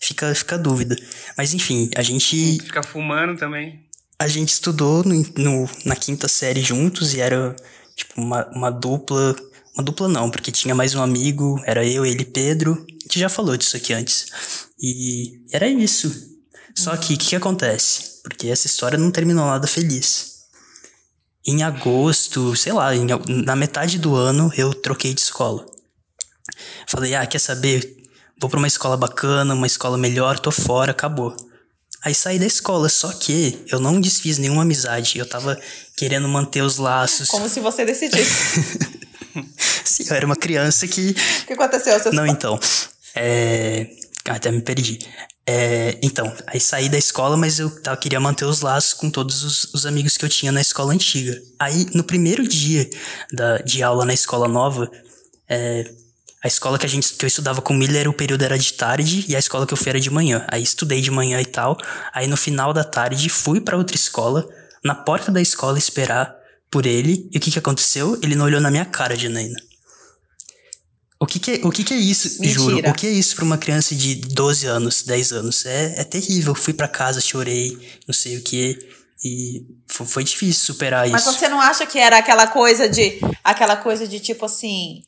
[0.00, 0.96] fica fica a dúvida.
[1.36, 3.80] Mas enfim, a gente Fica fumando também.
[4.18, 7.54] a gente estudou no, no- na quinta série juntos e era
[7.96, 9.34] tipo uma, uma dupla.
[9.76, 12.86] Uma dupla não, porque tinha mais um amigo, era eu, ele e Pedro.
[12.88, 14.26] A gente já falou disso aqui antes.
[14.80, 16.14] E era isso.
[16.76, 18.20] Só que o que, que acontece?
[18.22, 20.33] Porque essa história não terminou nada feliz.
[21.46, 25.66] Em agosto, sei lá, em na metade do ano eu troquei de escola.
[26.86, 27.96] Falei, ah, quer saber?
[28.40, 31.36] Vou pra uma escola bacana, uma escola melhor, tô fora, acabou.
[32.04, 35.18] Aí saí da escola, só que eu não desfiz nenhuma amizade.
[35.18, 35.58] Eu tava
[35.96, 37.28] querendo manter os laços.
[37.28, 38.60] Como se você decidisse.
[39.84, 41.10] Sim, eu era uma criança que.
[41.42, 41.98] o que aconteceu?
[41.98, 42.60] Seus Não, então.
[43.14, 43.88] É.
[44.26, 44.98] Até me perdi.
[45.46, 49.42] É, então, aí saí da escola, mas eu tava, queria manter os laços com todos
[49.42, 51.38] os, os amigos que eu tinha na escola antiga.
[51.58, 52.88] Aí, no primeiro dia
[53.32, 54.90] da, de aula na escola nova,
[55.48, 55.90] é,
[56.42, 58.72] a escola que a gente que eu estudava com o Miller, o período era de
[58.72, 60.46] tarde e a escola que eu fui era de manhã.
[60.48, 61.76] Aí estudei de manhã e tal.
[62.12, 64.46] Aí no final da tarde fui pra outra escola,
[64.82, 66.34] na porta da escola esperar
[66.70, 67.28] por ele.
[67.32, 68.18] E o que que aconteceu?
[68.22, 69.58] Ele não olhou na minha cara, Janaína.
[71.24, 72.52] O que que é, o que que é isso, Mentira.
[72.60, 72.90] juro?
[72.90, 75.64] O que é isso pra uma criança de 12 anos, 10 anos?
[75.66, 76.54] É, é terrível.
[76.54, 78.78] Fui pra casa, chorei, não sei o que.
[79.24, 81.32] E fo- foi difícil superar Mas isso.
[81.32, 83.18] você não acha que era aquela coisa de.
[83.42, 85.02] Aquela coisa de tipo assim.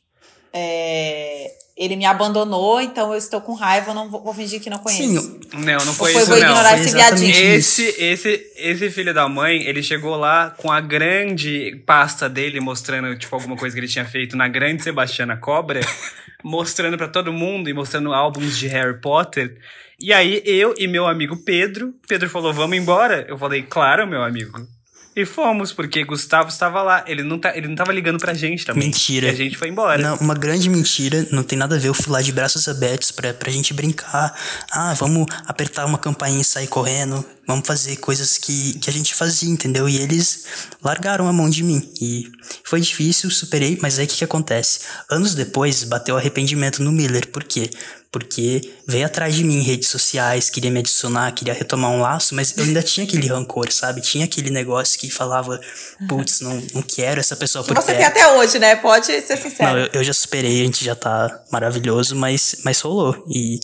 [0.51, 4.69] é, ele me abandonou, então eu estou com raiva, eu não vou, vou fingir que
[4.69, 5.21] não conheço.
[5.21, 6.45] Sim, Não, não foi, foi- isso vou não.
[6.47, 7.29] ignorar Foi esse viadinho.
[7.35, 13.15] Esse, esse, esse filho da mãe, ele chegou lá com a grande pasta dele, mostrando,
[13.17, 15.79] tipo, alguma coisa que ele tinha feito na grande Sebastiana Cobra,
[16.43, 19.57] mostrando pra todo mundo e mostrando álbuns de Harry Potter.
[19.99, 23.25] E aí, eu e meu amigo Pedro, Pedro falou, vamos embora?
[23.27, 24.67] Eu falei, claro, meu amigo.
[25.17, 27.03] E fomos, porque Gustavo estava lá.
[27.07, 28.83] Ele não, tá, ele não tava ligando pra gente também.
[28.83, 29.25] Mentira.
[29.25, 29.99] E a gente foi embora.
[29.99, 31.87] Não, uma grande mentira, não tem nada a ver.
[31.87, 34.31] Eu fui lá de braços abertos pra, pra gente brincar.
[34.71, 37.25] Ah, vamos apertar uma campainha e sair correndo.
[37.47, 39.89] Vamos fazer coisas que, que a gente fazia, entendeu?
[39.89, 40.45] E eles
[40.83, 41.81] largaram a mão de mim.
[41.99, 42.29] E
[42.63, 44.81] foi difícil, superei, mas aí o que, que acontece?
[45.09, 47.25] Anos depois, bateu arrependimento no Miller.
[47.27, 47.69] Por quê?
[48.11, 52.35] Porque veio atrás de mim em redes sociais, queria me adicionar, queria retomar um laço,
[52.35, 54.01] mas eu ainda tinha aquele rancor, sabe?
[54.01, 55.59] Tinha aquele negócio que falava,
[56.07, 57.97] putz, não, não quero essa pessoa Que por você perto.
[57.97, 58.75] tem até hoje, né?
[58.75, 59.71] Pode ser sincero.
[59.71, 63.25] Não, eu, eu já superei, a gente já tá maravilhoso, mas, mas rolou.
[63.29, 63.59] E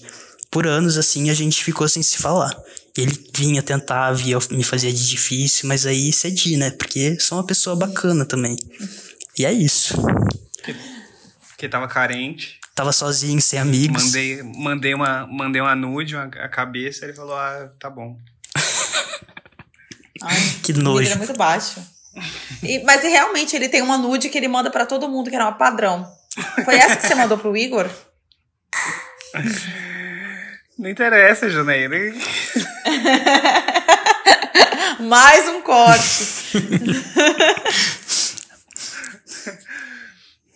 [0.50, 2.56] por anos, assim, a gente ficou sem se falar.
[2.96, 6.70] Ele vinha tentar, via, me fazia de difícil, mas aí cedi, né?
[6.72, 8.56] Porque sou uma pessoa bacana também.
[9.38, 9.96] E é isso.
[11.50, 12.60] Porque tava carente.
[12.76, 14.04] Tava sozinho, sem amigos.
[14.06, 18.18] Mandei, mandei, uma, mandei uma nude, uma, a cabeça, ele falou, ah, tá bom.
[20.22, 21.12] Ai, Que nível nojo.
[21.12, 21.82] é muito baixo.
[22.62, 25.36] E- mas e realmente ele tem uma nude que ele manda pra todo mundo, que
[25.36, 26.08] era uma padrão.
[26.64, 27.90] Foi essa que você mandou pro Igor?
[30.78, 31.94] Não interessa, Janeiro.
[35.00, 36.24] Mais um corte.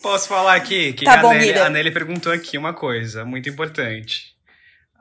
[0.00, 0.92] Posso falar aqui?
[0.92, 4.32] Que Tá a, bom, Nelly, a Nelly perguntou aqui uma coisa muito importante.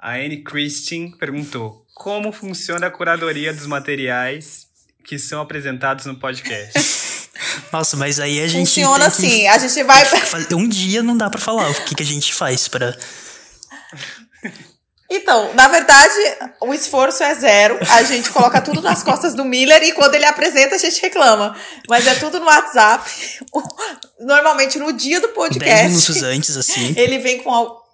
[0.01, 4.67] A Anne Christine perguntou: Como funciona a curadoria dos materiais
[5.03, 6.77] que são apresentados no podcast?
[7.73, 8.67] Nossa, mas aí a gente.
[8.67, 9.47] Funciona tem que assim.
[9.47, 10.05] A gente vai.
[10.05, 12.95] fazer- Um dia não dá pra falar o que, que a gente faz pra.
[15.09, 16.13] Então, na verdade,
[16.61, 17.79] o esforço é zero.
[17.89, 21.55] A gente coloca tudo nas costas do Miller e quando ele apresenta, a gente reclama.
[21.89, 23.09] Mas é tudo no WhatsApp.
[24.19, 25.87] Normalmente no dia do 10 podcast.
[25.87, 26.93] minutos antes, assim.
[26.95, 27.86] Ele vem com.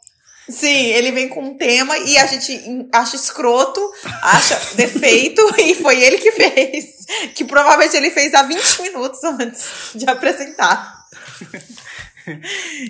[0.49, 3.79] Sim, ele vem com um tema e a gente acha escroto,
[4.21, 6.85] acha defeito, e foi ele que fez.
[7.33, 11.03] Que provavelmente ele fez há 20 minutos antes de apresentar.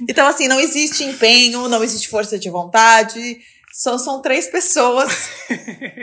[0.07, 3.39] Então, assim, não existe empenho, não existe força de vontade.
[3.73, 5.11] Só são três pessoas.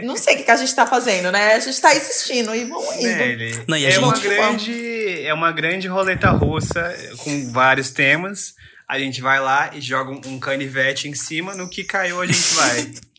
[0.03, 1.55] Não sei o que, que a gente tá fazendo, né?
[1.55, 3.03] A gente tá existindo e vamos indo.
[3.07, 7.91] Nelly, Não, e a é, gente- uma grande, é uma grande roleta russa com vários
[7.93, 8.55] temas.
[8.91, 12.27] A gente vai lá e joga um, um canivete em cima, no que caiu a
[12.27, 12.91] gente vai.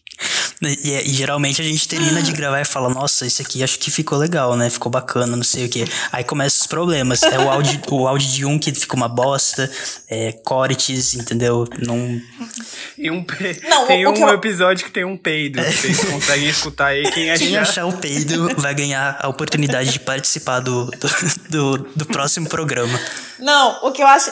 [0.63, 3.89] E, e geralmente a gente termina de gravar e fala, nossa, esse aqui acho que
[3.89, 4.69] ficou legal, né?
[4.69, 5.85] Ficou bacana, não sei o quê.
[6.11, 7.23] Aí começam os problemas.
[7.23, 9.67] É o áudio, o áudio de um que fica uma bosta,
[10.07, 11.67] é, cortes, entendeu?
[11.79, 12.21] Não.
[12.95, 15.59] E um pe- Não, tem um eu- episódio que tem um peido.
[15.63, 17.61] Vocês conseguem escutar aí quem Quem achar.
[17.63, 21.09] achar o peido vai ganhar a oportunidade de participar do, do,
[21.49, 22.99] do, do próximo programa.
[23.39, 24.31] Não, o que eu acho.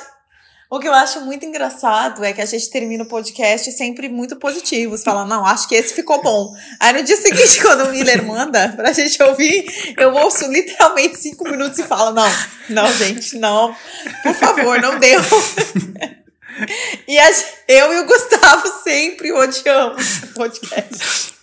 [0.72, 4.36] O que eu acho muito engraçado é que a gente termina o podcast sempre muito
[4.36, 6.54] positivos, falando, não, acho que esse ficou bom.
[6.80, 9.66] Aí no dia seguinte, quando o Miller manda pra gente ouvir,
[9.98, 12.32] eu ouço literalmente cinco minutos e falo, não,
[12.70, 13.76] não, gente, não,
[14.22, 15.20] por favor, não deu.
[17.08, 17.32] E a
[17.70, 21.39] eu e o Gustavo sempre odiamos o podcast.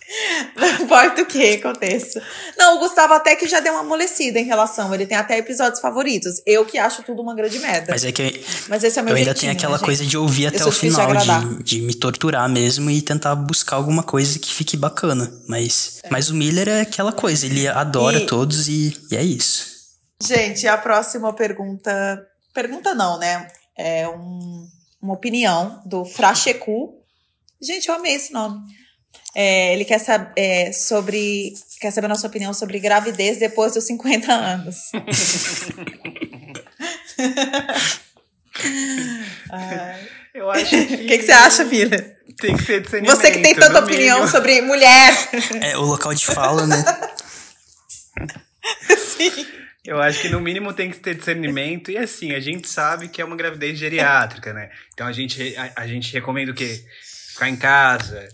[0.55, 2.21] Não importa o que aconteça.
[2.57, 4.93] Não, o Gustavo até que já deu uma amolecida em relação.
[4.93, 6.41] Ele tem até episódios favoritos.
[6.45, 7.87] Eu que acho tudo uma grande merda.
[7.91, 10.11] Mas é que eu, Mas esse é meu eu ainda tenho aquela né, coisa gente?
[10.11, 14.01] de ouvir até sou o final, de, de me torturar mesmo e tentar buscar alguma
[14.01, 15.31] coisa que fique bacana.
[15.47, 19.75] Mas, mas o Miller é aquela coisa, ele adora E- todos e, e é isso.
[20.23, 22.25] Gente, a próxima pergunta.
[22.53, 23.47] Pergunta não, né?
[23.77, 24.65] É um-
[25.01, 26.95] uma opinião do Frachecu.
[27.61, 28.59] Gente, eu amei esse nome.
[29.35, 31.53] É, ele quer saber sobre.
[31.79, 34.91] Quer saber a nossa opinião sobre gravidez depois dos 50 anos.
[40.33, 40.75] Eu acho que.
[40.75, 42.17] O que, que você acha, Miller?
[42.39, 43.15] Tem que ter discernimento.
[43.15, 44.29] Você que tem tanta opinião mínimo.
[44.31, 45.13] sobre mulher.
[45.61, 46.77] É o local de fala, né?
[48.97, 49.47] Sim.
[49.83, 51.89] Eu acho que no mínimo tem que ter discernimento.
[51.89, 54.69] E assim, a gente sabe que é uma gravidez geriátrica, né?
[54.93, 56.83] Então a gente, a, a gente recomenda o quê?
[57.33, 58.27] Ficar em casa.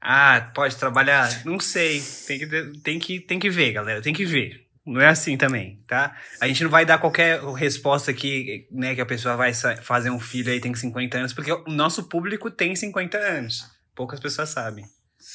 [0.00, 1.44] Ah, pode trabalhar?
[1.44, 2.02] Não sei.
[2.26, 2.46] Tem que,
[2.82, 4.00] tem, que, tem que ver, galera.
[4.00, 4.66] Tem que ver.
[4.86, 6.16] Não é assim também, tá?
[6.40, 8.94] A gente não vai dar qualquer resposta aqui, né?
[8.94, 12.50] Que a pessoa vai fazer um filho aí tem 50 anos, porque o nosso público
[12.50, 13.64] tem 50 anos.
[13.94, 14.84] Poucas pessoas sabem.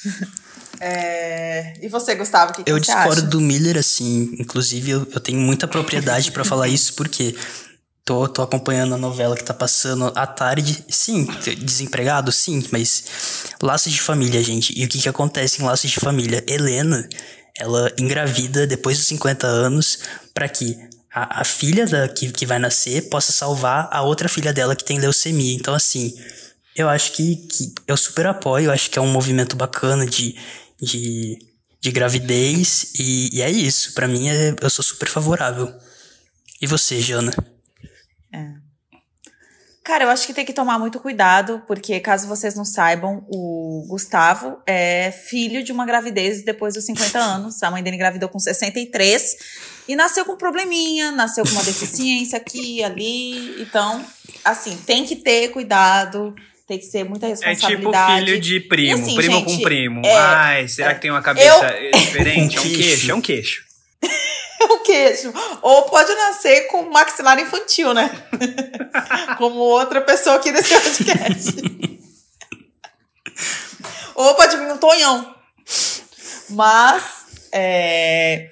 [0.78, 3.22] É, E você, Gustavo, o que, que Eu você discordo acha?
[3.22, 4.36] do Miller, assim.
[4.38, 7.34] Inclusive, eu, eu tenho muita propriedade pra falar isso, porque
[8.06, 10.84] tô, tô acompanhando a novela que tá passando à tarde.
[10.88, 11.26] Sim,
[11.58, 13.04] desempregado, sim, mas
[13.60, 14.72] laços de família, gente.
[14.78, 16.42] E o que que acontece em laços de família?
[16.46, 17.06] Helena,
[17.58, 19.98] ela engravida depois dos 50 anos
[20.32, 20.78] pra que
[21.12, 24.84] a, a filha da, que, que vai nascer possa salvar a outra filha dela que
[24.84, 25.54] tem leucemia.
[25.54, 26.14] Então, assim,
[26.76, 30.36] eu acho que, que eu super apoio, eu acho que é um movimento bacana de,
[30.80, 31.38] de,
[31.80, 33.94] de gravidez e, e é isso.
[33.94, 35.74] Pra mim, é, eu sou super favorável.
[36.60, 37.34] E você, Jana?
[39.86, 43.86] Cara, eu acho que tem que tomar muito cuidado, porque caso vocês não saibam, o
[43.88, 47.62] Gustavo é filho de uma gravidez depois dos 50 anos.
[47.62, 49.36] A mãe dele engravidou com 63
[49.86, 53.62] e nasceu com um probleminha, nasceu com uma deficiência aqui, ali.
[53.62, 54.04] Então,
[54.44, 56.34] assim, tem que ter cuidado,
[56.66, 58.24] tem que ser muita É tipo responsabilidade.
[58.24, 60.02] filho de primo, E assim, primo gente, com primo.
[60.04, 62.56] é, Ai, será é, que tem uma cabeça diferente?
[62.56, 63.64] É um queixo, é um queixo.
[64.70, 65.32] o queixo.
[65.62, 68.10] Ou pode nascer com maxilar infantil, né?
[69.38, 71.56] Como outra pessoa aqui desse podcast.
[74.14, 75.34] Ou pode vir um tonhão.
[76.50, 78.50] Mas é,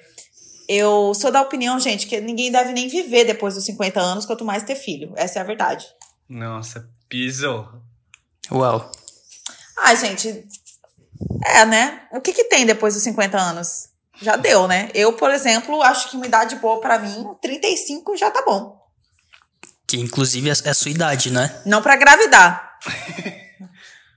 [0.67, 4.45] eu sou da opinião, gente, que ninguém deve nem viver depois dos 50 anos, quanto
[4.45, 5.13] mais ter filho.
[5.15, 5.85] Essa é a verdade.
[6.29, 7.67] Nossa, pisou.
[8.51, 8.91] Uau.
[9.79, 10.45] Ai, gente.
[11.45, 12.07] É, né?
[12.11, 13.89] O que, que tem depois dos 50 anos?
[14.21, 14.89] Já deu, né?
[14.93, 18.79] Eu, por exemplo, acho que uma idade boa pra mim, 35 já tá bom.
[19.87, 21.61] Que inclusive é a sua idade, né?
[21.65, 22.79] Não pra engravidar.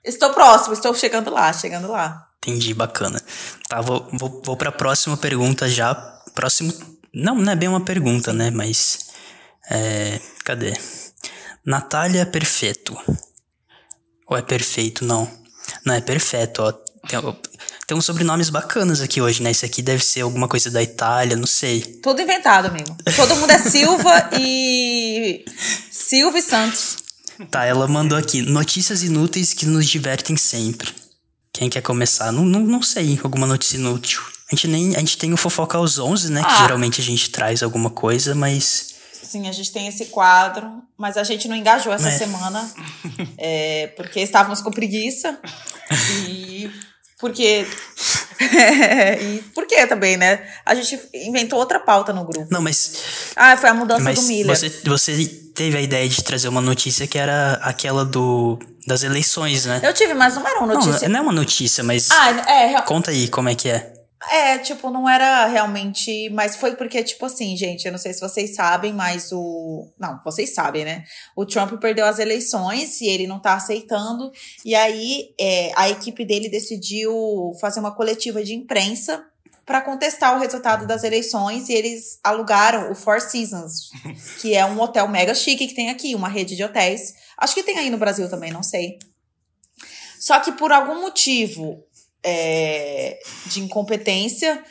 [0.05, 2.29] estou próximo, estou chegando lá, chegando lá.
[2.39, 3.21] Entendi, bacana.
[3.69, 5.95] Tá, vou, vou, vou pra próxima pergunta já.
[6.35, 6.73] Próximo.
[7.13, 8.51] Não, não é bem uma pergunta, né?
[8.51, 9.11] Mas.
[9.71, 10.21] É.
[10.45, 10.73] Cadê?
[11.65, 12.97] Natália Perfeito.
[14.27, 15.05] Ou é perfeito?
[15.05, 15.31] Não.
[15.85, 16.73] Não, é perfeito, ó.
[17.89, 19.51] Tem, uns sobrenomes bacanas aqui hoje, né?
[19.51, 21.81] Esse aqui deve ser alguma coisa da Itália, não sei.
[21.81, 22.95] Tudo inventado, amigo.
[23.17, 25.43] Todo mundo é Silva e.
[25.91, 26.97] Silva e Santos.
[27.51, 28.43] Tá, ela mandou aqui.
[28.43, 30.95] Notícias inúteis que nos divertem sempre.
[31.51, 32.31] Quem quer começar?
[32.31, 34.21] Não, não, não sei, alguma notícia inútil.
[34.53, 36.43] A gente, nem, a gente tem o Fofoca aos 11, né?
[36.43, 36.57] Que Ah.
[36.59, 38.97] geralmente a gente traz alguma coisa, mas...
[39.23, 42.13] Sim, a gente tem esse quadro, mas a gente não engajou essa É.
[42.19, 42.71] semana.
[43.39, 45.39] é, porque estávamos com preguiça.
[46.29, 46.38] E.
[47.19, 47.67] Porque.
[49.21, 50.47] e por que também, né?
[50.65, 52.47] A gente inventou outra pauta no grupo.
[52.51, 52.93] Não, mas,
[53.35, 54.57] Ah, foi a mudança mas do Miller.
[54.57, 59.67] você, você teve a ideia de trazer uma notícia que era aquela do das eleições,
[59.67, 59.81] né?
[59.83, 61.09] Eu tive, mas não era uma Não, notícia.
[61.09, 63.93] não é uma notícia, mas Ah, é, real- conta aí como é que é.
[64.31, 66.29] É, tipo, não era realmente.
[66.31, 69.89] Mas foi porque, tipo assim, gente, eu não sei se vocês sabem, mas o.
[69.99, 71.05] Não, vocês sabem, né?
[71.37, 74.31] O Trump perdeu as eleições e ele não tá aceitando.
[74.65, 79.25] E aí é, a equipe dele decidiu fazer uma coletiva de imprensa
[79.65, 83.91] para contestar o resultado das eleições e eles alugaram o Four Seasons,
[84.41, 87.13] que é um hotel mega chique que tem aqui, uma rede de hotéis.
[87.37, 88.99] Acho que tem aí no Brasil também, não sei.
[90.19, 91.85] Só que por algum motivo
[92.25, 94.63] é, de incompetência,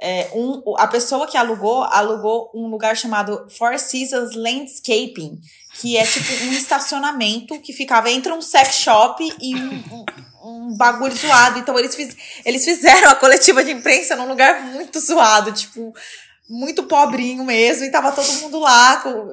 [0.00, 5.38] é, um, a pessoa que alugou, alugou um lugar chamado Four Seasons Landscaping,
[5.80, 10.04] que é tipo um estacionamento que ficava entre um sex shop e um, um-
[10.46, 11.58] um bagulho zoado.
[11.58, 12.14] Então eles, fiz,
[12.44, 15.94] eles fizeram a coletiva de imprensa num lugar muito zoado, tipo,
[16.50, 19.30] muito pobrinho mesmo, e tava todo mundo lá, com,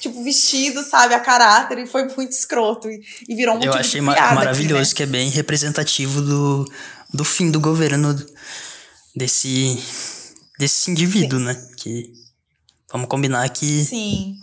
[0.00, 2.90] tipo, vestido, sabe, a caráter, e foi muito escroto.
[2.90, 4.96] E, e virou um Eu achei ma- piada aqui, maravilhoso, né?
[4.96, 6.64] que é bem representativo do,
[7.12, 8.14] do fim do governo
[9.14, 9.78] desse,
[10.58, 11.54] desse indivíduo, né?
[11.76, 12.12] Que
[12.92, 14.36] vamos combinar que Sim.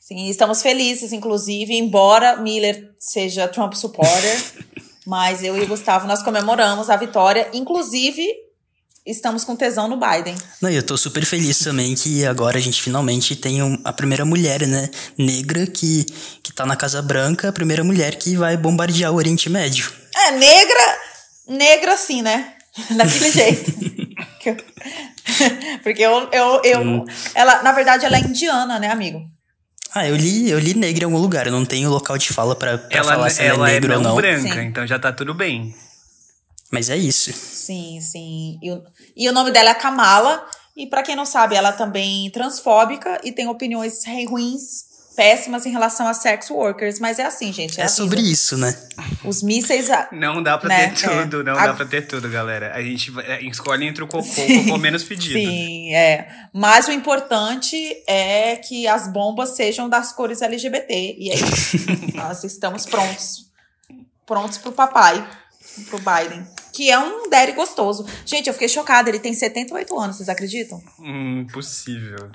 [0.00, 4.42] Sim, estamos felizes, inclusive, embora Miller seja Trump supporter,
[5.06, 8.26] mas eu e o Gustavo nós comemoramos a vitória, inclusive
[9.04, 10.34] estamos com tesão no Biden.
[10.62, 14.24] Não, eu tô super feliz também que agora a gente finalmente tem um- a primeira
[14.24, 16.04] mulher, né, negra que,
[16.42, 19.90] que tá na Casa Branca, a primeira mulher que vai bombardear o Oriente Médio.
[20.14, 20.98] É, negra,
[21.48, 22.54] negra assim, né?
[22.96, 23.72] Daquele jeito.
[25.82, 27.04] Porque eu, eu, eu Hum.
[27.34, 29.20] ela, na verdade, ela é indiana, né, amigo?
[29.94, 32.54] Ah, eu li, eu li negra em algum lugar, eu não tenho local de fala
[32.54, 34.16] pra, pra Ela, falar se ela, ela é é negra não, ou não.
[34.16, 34.60] branca, Sim.
[34.66, 35.74] então já tá tudo bem.
[36.70, 37.32] Mas é isso.
[37.32, 38.58] Sim, sim.
[38.62, 38.82] E o,
[39.16, 40.46] e o nome dela é Kamala.
[40.76, 44.84] E pra quem não sabe, ela também é transfóbica e tem opiniões ruins,
[45.18, 47.00] péssimas em relação a sex workers.
[47.00, 47.80] Mas é assim, gente.
[47.80, 48.72] É, É, sobre isso, né?
[49.24, 49.90] Os mísseis.
[49.90, 51.22] a- Não dá pra Né, ter é.
[51.22, 52.72] tudo, não A- dá pra ter tudo, galera.
[52.72, 55.38] A gente é, escolhe entre o cocô, o cocô menos pedido.
[55.38, 56.28] Sim, é.
[56.54, 57.76] Mas o importante
[58.06, 61.16] é que as bombas sejam das cores LGBT.
[61.18, 61.76] E é isso.
[62.14, 63.48] Nós estamos prontos.
[64.24, 65.26] Prontos pro papai,
[65.90, 66.46] pro Biden.
[66.72, 68.06] Que é um daddy gostoso.
[68.24, 69.08] Gente, eu fiquei chocada.
[69.08, 70.80] Ele tem 78 anos, vocês acreditam?
[71.00, 72.30] Hum, impossível.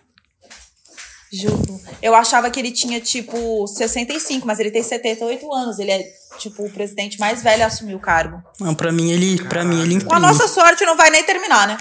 [1.35, 1.81] Juro.
[2.01, 5.79] Eu achava que ele tinha, tipo, 65, mas ele tem 78 anos.
[5.79, 6.03] Ele é,
[6.37, 8.43] tipo, o presidente mais velho a assumir o cargo.
[8.59, 11.67] Não, pra mim ele, pra mim ele Com a nossa sorte, não vai nem terminar,
[11.67, 11.77] né?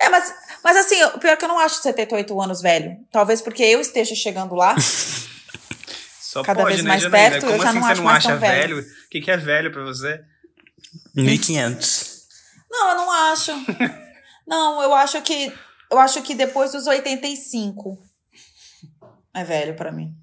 [0.00, 0.32] É, mas,
[0.64, 2.96] mas assim, o pior é que eu não acho 78 anos velho.
[3.12, 4.74] Talvez porque eu esteja chegando lá.
[6.20, 7.30] Só Cada pode, vez né, mais Janaína?
[7.30, 8.76] perto, eu Como já assim não você acho não mais acha tão velho.
[8.76, 8.88] velho?
[8.88, 10.20] O que, que é velho pra você?
[11.14, 12.20] 1500.
[12.70, 13.52] Não, eu não acho.
[14.46, 15.52] Não, eu acho que
[15.90, 17.98] eu acho que depois dos 85
[19.34, 20.14] é velho pra mim.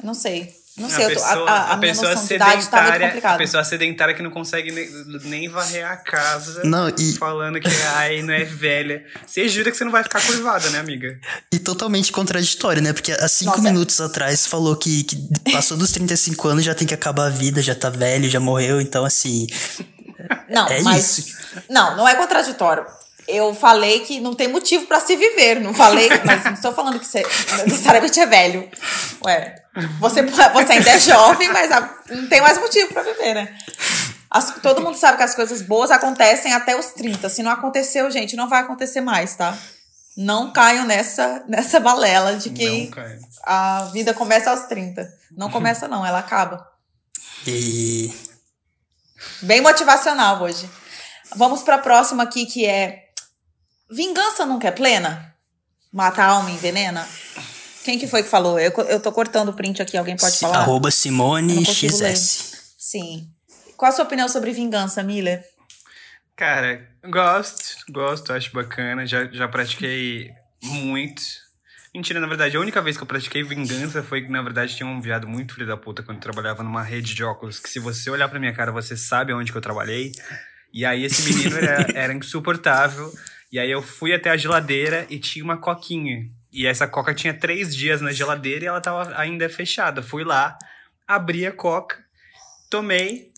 [0.00, 0.56] Eu Não sei.
[0.76, 2.54] Não sei, a eu tô- pessoa, a, a, a minha pessoa noção de idade tá
[2.54, 3.38] muito sedentária, a complicada.
[3.38, 4.88] pessoa sedentária que não consegue nem,
[5.24, 9.04] nem varrer a casa, Não, e, falando que ai, não é velha.
[9.26, 11.18] Você jura que você não vai ficar curvada, né, amiga?
[11.52, 12.92] e totalmente contraditório, né?
[12.92, 13.62] Porque há cinco Nossa.
[13.62, 15.16] minutos atrás falou que, que
[15.50, 18.80] passou dos 35 anos, já tem que acabar a vida, já tá velho, já morreu,
[18.80, 19.48] então assim.
[20.48, 21.18] Não, É mas.
[21.18, 21.36] isso.
[21.68, 22.86] Não, não é contraditório.
[23.28, 25.60] Eu falei que não tem motivo pra se viver.
[25.60, 27.22] Não falei, mas não estou falando que você
[27.66, 28.68] necessariamente é velho.
[29.24, 29.54] Ué,
[30.00, 33.56] você, você ainda é jovem, mas a- não tem mais motivo pra viver, né?
[34.30, 37.28] As- todo mundo sabe que as coisas boas acontecem até os 30.
[37.28, 39.56] Se não aconteceu, gente, não vai acontecer mais, tá?
[40.16, 42.90] Não caiam nessa, nessa balela de que
[43.44, 45.08] a vida começa aos 30.
[45.36, 46.66] Não começa, não, ela acaba.
[47.46, 48.12] E.
[49.42, 50.68] Bem motivacional hoje.
[51.36, 53.04] Vamos pra próxima aqui, que é
[53.90, 55.34] Vingança nunca é plena?
[55.92, 57.06] Mata a alma e envenena?
[57.84, 58.58] Quem que foi que falou?
[58.58, 60.58] Eu, eu tô cortando o print aqui, alguém pode falar?
[60.58, 62.74] Arroba Simone XS.
[62.76, 63.28] Sim.
[63.76, 65.42] Qual a sua opinião sobre vingança, Miller?
[66.36, 69.06] Cara, gosto, gosto, acho bacana.
[69.06, 70.30] Já, já pratiquei
[70.62, 71.22] muito.
[71.94, 74.86] Mentira, na verdade, a única vez que eu pratiquei vingança foi que, na verdade, tinha
[74.86, 77.58] um viado muito filho da puta quando eu trabalhava numa rede de óculos.
[77.58, 80.12] Que se você olhar pra minha cara, você sabe onde que eu trabalhei.
[80.72, 83.10] E aí esse menino era, era insuportável.
[83.50, 86.28] E aí eu fui até a geladeira e tinha uma coquinha.
[86.52, 90.02] E essa coca tinha três dias na geladeira e ela tava ainda fechada.
[90.02, 90.58] Fui lá,
[91.06, 91.98] abri a coca,
[92.70, 93.32] tomei.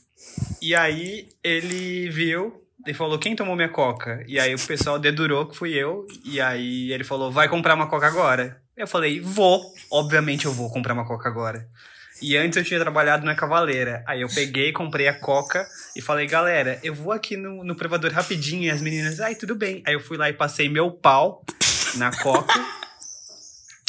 [0.60, 4.24] E aí ele viu e falou: Quem tomou minha coca?
[4.26, 6.06] E aí o pessoal dedurou que fui eu.
[6.24, 8.60] E aí ele falou: Vai comprar uma coca agora?
[8.76, 9.62] Eu falei: Vou.
[9.90, 11.68] Obviamente eu vou comprar uma coca agora.
[12.22, 14.02] E antes eu tinha trabalhado na Cavaleira.
[14.06, 18.12] Aí eu peguei, comprei a coca e falei: Galera, eu vou aqui no, no provador
[18.12, 18.64] rapidinho.
[18.64, 19.82] E as meninas: Ai, tudo bem.
[19.86, 21.44] Aí eu fui lá e passei meu pau
[21.96, 22.52] na coca.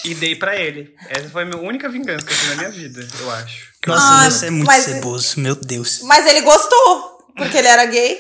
[0.04, 0.96] E dei pra ele.
[1.10, 3.68] Essa foi a minha única vingança que eu fiz na minha vida, eu acho.
[3.86, 6.02] Nossa, Ah, você é muito mas- ceboso, meu Deus.
[6.02, 8.18] Mas ele gostou, porque ele era gay.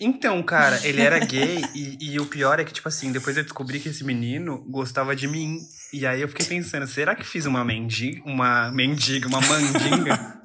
[0.00, 3.44] Então, cara, ele era gay e, e o pior é que, tipo assim, depois eu
[3.44, 5.60] descobri que esse menino gostava de mim.
[5.92, 10.40] E aí eu fiquei pensando, será que fiz uma mendiga, uma mendiga, uma mandinga?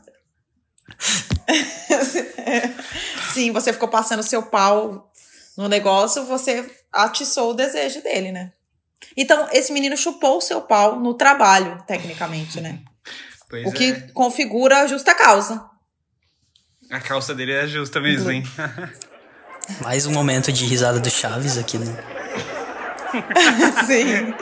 [3.34, 5.12] Sim, você ficou passando seu pau
[5.58, 8.54] no negócio, você atiçou o desejo dele, né?
[9.16, 12.80] Então, esse menino chupou o seu pau no trabalho, tecnicamente, né?
[13.50, 14.00] Pois O que é.
[14.14, 15.64] configura a justa causa.
[16.90, 18.44] A calça dele é justa mesmo, hein?
[19.82, 21.86] Mais um momento de risada do Chaves aqui, né?
[23.86, 24.34] Sim.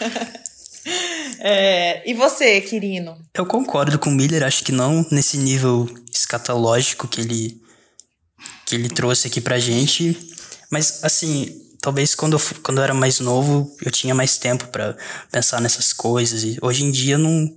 [1.42, 3.16] É, e você, Quirino?
[3.34, 7.60] Eu concordo com o Miller, acho que não nesse nível escatológico que ele
[8.66, 10.16] que ele trouxe aqui pra gente,
[10.70, 14.96] mas assim, talvez quando eu, quando eu era mais novo, eu tinha mais tempo pra
[15.30, 17.54] pensar nessas coisas e hoje em dia não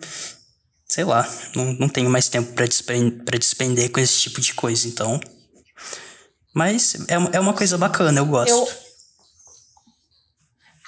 [0.87, 4.87] sei lá, não, não tenho mais tempo pra despender, despender com esse tipo de coisa,
[4.87, 5.19] então
[6.53, 8.49] mas é, uma- é uma coisa bacana, eu gosto.
[8.49, 8.67] Eu,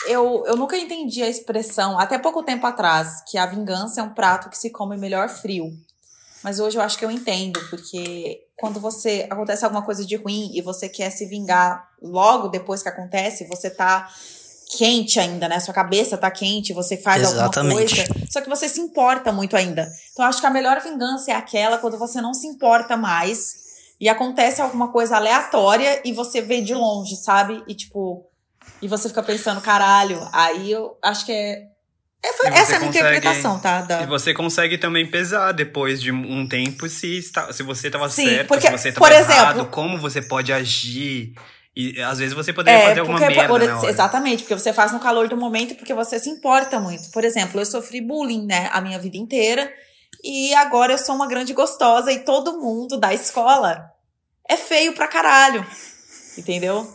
[0.08, 4.13] eu, eu nunca entendi a expressão, até pouco tempo atrás, que a vingança é um
[4.13, 5.72] prato que se come melhor frio.
[6.44, 10.52] Mas hoje eu acho que eu entendo, porque quando você acontece alguma coisa de ruim
[10.54, 14.08] e você quer se vingar logo depois que acontece, você tá
[14.78, 15.60] quente ainda, né?
[15.60, 18.00] Sua cabeça tá quente, você faz Exatamente.
[18.00, 19.91] alguma coisa, só que você se importa muito ainda.
[20.12, 23.65] Então eu acho que a melhor vingança é aquela quando você não se importa mais
[24.00, 27.63] e acontece alguma coisa aleatória e você vê de longe, sabe?
[27.68, 28.26] E tipo,
[28.82, 31.64] e você fica pensando, caralho, aí eu acho que é.
[32.24, 33.82] é foi- E você essa é a minha consegue- interpretação, tá?
[33.82, 34.02] Da...
[34.02, 38.48] E você consegue também pesar depois de um tempo se, está, se você estava certo,
[38.48, 41.34] porque, se você estava errado, exemplo- como você pode agir.
[41.78, 43.48] E às vezes você poderia fazer alguma merda
[43.80, 47.12] por- exatamente, porque você faz no calor do momento porque você se importa muito.
[47.12, 49.70] Por exemplo, eu sofri bullying, né, a minha vida inteira,
[50.24, 53.92] e agora eu sou uma grande gostosa e todo mundo da escola
[54.50, 55.66] é feio pra caralho.
[56.38, 56.88] Entendeu?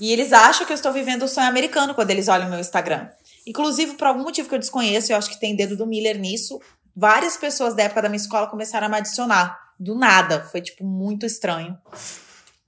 [0.00, 2.58] E eles acham que eu estou vivendo o sonho americano quando eles olham o meu
[2.58, 3.06] Instagram.
[3.46, 6.60] Inclusive, por algum motivo que eu desconheço, eu acho que tem dedo do Miller nisso,
[6.96, 9.58] várias pessoas da época da minha escola começaram a me adicionar.
[9.78, 10.46] Do nada.
[10.50, 11.76] Foi, tipo, muito estranho.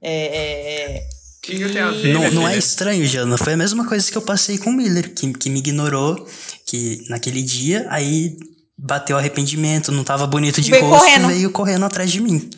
[0.01, 0.99] É, é,
[1.39, 3.37] O que, que eu tenho a ver, Não, minha não é estranho, Jana.
[3.39, 6.26] Foi a mesma coisa que eu passei com o Miller, que, que me ignorou
[6.66, 8.37] que naquele dia, aí
[8.78, 11.28] bateu arrependimento, não tava bonito de Veio rosto, correndo.
[11.28, 12.49] veio correndo atrás de mim.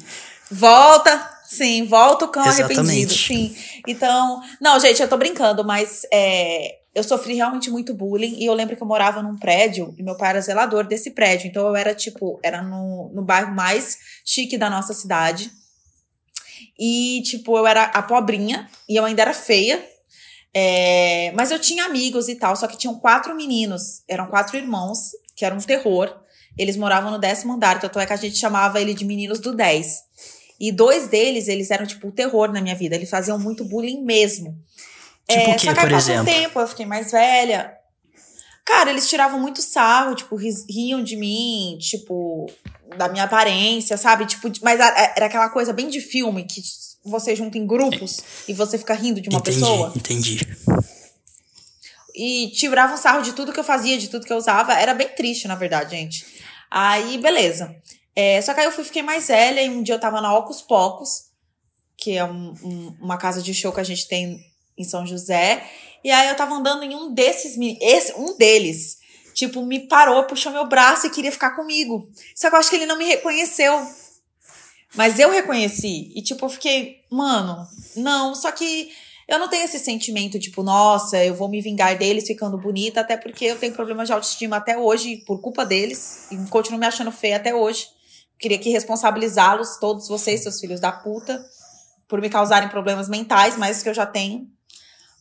[0.51, 2.79] Volta, sim, volta o cão Exatamente.
[2.79, 3.57] arrependido, sim.
[3.87, 8.55] Então, não, gente, eu tô brincando, mas é, eu sofri realmente muito bullying e eu
[8.55, 11.49] lembro que eu morava num prédio e meu pai era zelador desse prédio.
[11.49, 15.51] Então eu era tipo, era no, no bairro mais chique da nossa cidade.
[16.79, 19.85] E, tipo, eu era a pobrinha e eu ainda era feia.
[20.53, 25.11] É, mas eu tinha amigos e tal, só que tinham quatro meninos, eram quatro irmãos,
[25.35, 26.15] que eram um terror.
[26.57, 29.53] Eles moravam no décimo andar, tanto é que a gente chamava ele de meninos do
[29.53, 29.99] 10.
[30.69, 34.03] E dois deles, eles eram tipo o terror na minha vida, eles faziam muito bullying
[34.03, 34.57] mesmo.
[35.29, 36.33] Tipo é, o quê, só que por passou um exemplo?
[36.43, 37.73] tempo, eu fiquei mais velha.
[38.65, 42.51] Cara, eles tiravam muito sarro, tipo, riam de mim, tipo,
[42.97, 44.25] da minha aparência, sabe?
[44.27, 46.63] Tipo, mas a- era aquela coisa bem de filme, que
[47.05, 49.93] você junta em grupos e você fica rindo de uma entendi, pessoa.
[49.95, 50.41] entendi.
[52.15, 54.73] E tiravam sarro de tudo que eu fazia, de tudo que eu usava.
[54.75, 56.25] Era bem triste, na verdade, gente.
[56.71, 57.75] Aí, beleza.
[58.17, 60.37] É, só que aí eu fui, fiquei mais velha e um dia eu tava na
[60.39, 61.25] Ocus Pocos,
[61.97, 64.39] que é um- um- uma casa de show que a gente tem
[64.79, 65.69] em São José.
[66.03, 68.99] E aí eu tava andando em um desses, esse, um deles,
[69.35, 72.09] tipo, me parou, puxou meu braço e queria ficar comigo.
[72.37, 73.75] Só que eu acho que ele não me reconheceu.
[74.95, 76.13] Mas eu reconheci.
[76.15, 78.35] E, tipo, eu fiquei, mano, não.
[78.35, 78.93] Só que
[79.27, 83.17] eu não tenho esse sentimento, tipo, nossa, eu vou me vingar deles ficando bonita, até
[83.17, 87.11] porque eu tenho problemas de autoestima até hoje, por culpa deles, e continuo me achando
[87.11, 87.89] feia até hoje.
[88.39, 91.45] Queria que responsabilizá-los, todos vocês, seus filhos da puta,
[92.09, 94.47] por me causarem problemas mentais, mais que eu já tenho.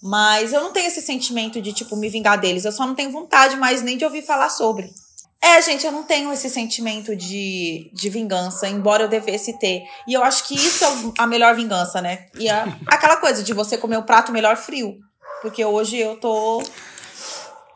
[0.02, 2.66] Mas eu não tenho esse sentimento de, tipo, me vingar deles.
[2.66, 4.92] Eu só não tenho vontade mais nem de ouvir falar sobre.
[5.42, 9.84] É, gente, eu não tenho esse sentimento de, de vingança, embora eu devesse ter.
[10.08, 10.88] E eu acho que isso é
[11.18, 12.28] a melhor vingança, né?
[12.36, 12.48] E
[12.88, 14.98] aquela coisa de você comer o prato melhor frio.
[15.42, 16.64] Porque hoje eu tô.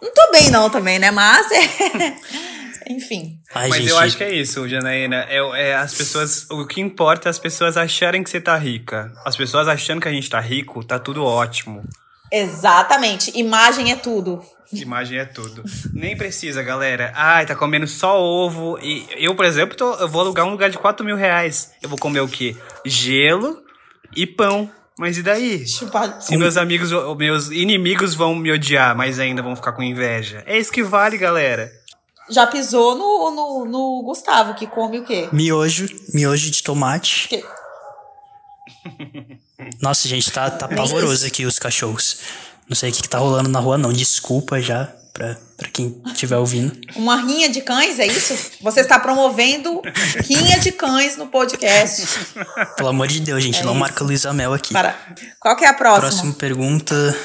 [0.01, 1.11] Não tô bem, não, também, né?
[1.11, 2.17] Mas é.
[2.89, 3.39] Enfim.
[3.53, 5.25] Ai, Mas gente, eu acho que é isso, Janaína.
[5.29, 5.37] É,
[5.69, 6.47] é as pessoas.
[6.49, 9.11] O que importa é as pessoas acharem que você tá rica.
[9.25, 11.83] As pessoas achando que a gente tá rico, tá tudo ótimo.
[12.31, 13.31] Exatamente.
[13.37, 14.41] Imagem é tudo.
[14.73, 15.63] Imagem é tudo.
[15.93, 17.11] Nem precisa, galera.
[17.15, 18.77] Ai, tá comendo só ovo.
[18.81, 21.71] E eu, por exemplo, tô- eu vou alugar um lugar de 4 mil reais.
[21.81, 22.55] Eu vou comer o quê?
[22.85, 23.61] Gelo
[24.15, 24.69] e pão.
[24.99, 25.65] Mas e daí?
[25.67, 30.43] Se meus amigos, ou meus inimigos vão me odiar, mas ainda vão ficar com inveja.
[30.47, 31.71] É isso que vale, galera.
[32.29, 35.29] Já pisou no, no, no Gustavo, que come o quê?
[35.31, 37.27] Miojo, miojo de tomate.
[37.29, 37.43] Que-
[39.81, 42.17] Nossa, gente, tá, tá pavoroso aqui os cachorros.
[42.67, 43.91] Não sei o que, que tá rolando na rua, não.
[43.93, 46.75] Desculpa já pra, pra quem estiver ouvindo.
[46.97, 48.35] Uma rinha de cães, é isso?
[48.61, 49.81] Você está promovendo
[50.29, 52.05] rinha de cães no podcast.
[52.75, 53.79] Pelo amor de Deus, gente, É não isso.
[53.79, 54.73] marca Luísa Mel aqui.
[54.73, 54.95] Para.
[55.39, 56.09] Qual que é a próxima?
[56.09, 57.17] Próxima pergunta.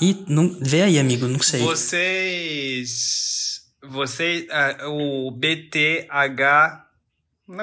[0.00, 1.60] Ih, não, vê aí, amigo, não sei.
[1.62, 3.45] Vocês.
[3.90, 4.46] Você.
[4.50, 6.86] ah, o BTH.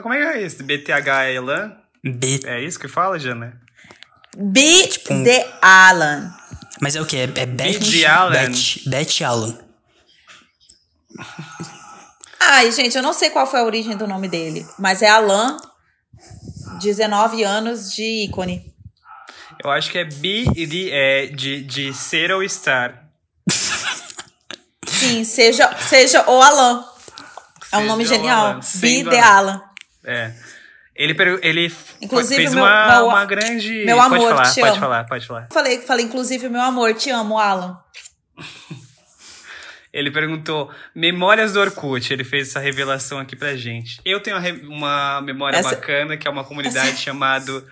[0.01, 0.63] Como é que é isso?
[0.63, 1.77] BTH Elan?
[2.03, 2.39] B.
[2.45, 3.59] É isso que fala, Jana?
[4.35, 6.33] B um- de Alan.
[6.81, 7.15] Mas é o que?
[7.17, 8.47] É, é Beth, de Allen.
[8.51, 9.57] Beth, Beth Allen.
[12.39, 15.57] Ai, gente, eu não sei qual foi a origem do nome dele, mas é Alan,
[16.81, 18.73] 19 anos de ícone.
[19.63, 23.07] Eu acho que é B de, é, de, de ser ou estar.
[25.07, 26.85] Sim, seja, seja o Alan.
[27.71, 28.45] É um nome genial.
[28.47, 29.61] Alan, B sendo de Alan.
[30.03, 30.33] É.
[30.95, 33.83] Ele, ele Inclusive, fez meu- uma, meu- uma grande.
[33.85, 34.79] meu pode amor, falar, te pode amo.
[34.79, 35.47] falar, pode falar.
[35.51, 37.79] Falei, falei, inclusive, meu amor, te amo, Alan.
[39.91, 42.11] Ele perguntou memórias do Orkut.
[42.11, 44.01] Ele fez essa revelação aqui pra gente.
[44.03, 44.37] Eu tenho
[44.67, 47.67] uma memória Essa- bacana que é uma comunidade chamado,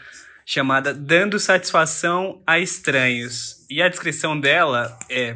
[0.45, 3.65] chamada Dando Satisfação a Estranhos.
[3.69, 5.35] E a descrição dela é: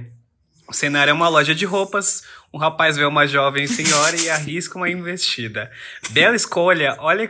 [0.68, 2.24] o cenário é uma loja de roupas.
[2.54, 5.70] Um rapaz vê uma jovem senhora e arrisca uma investida.
[6.12, 7.30] Bela escolha, olha,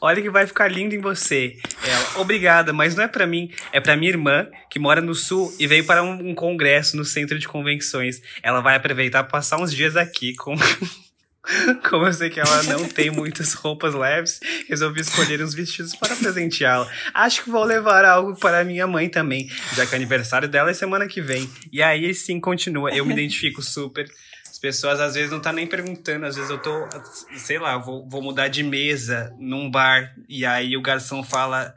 [0.00, 1.58] olha que vai ficar lindo em você.
[1.84, 5.54] Ela, obrigada, mas não é pra mim, é pra minha irmã, que mora no sul
[5.58, 8.22] e veio para um, um congresso no centro de convenções.
[8.42, 10.54] Ela vai aproveitar para passar uns dias aqui com.
[11.88, 16.16] Como eu sei que ela não tem muitas roupas leves, resolvi escolher uns vestidos para
[16.16, 16.90] presenteá-la.
[17.12, 20.74] Acho que vou levar algo para minha mãe também, já que o aniversário dela é
[20.74, 21.48] semana que vem.
[21.72, 22.90] E aí sim continua.
[22.94, 24.10] Eu me identifico super.
[24.50, 26.88] As pessoas às vezes não tá nem perguntando, às vezes eu tô,
[27.36, 31.74] sei lá, vou, vou mudar de mesa num bar e aí o garçom fala.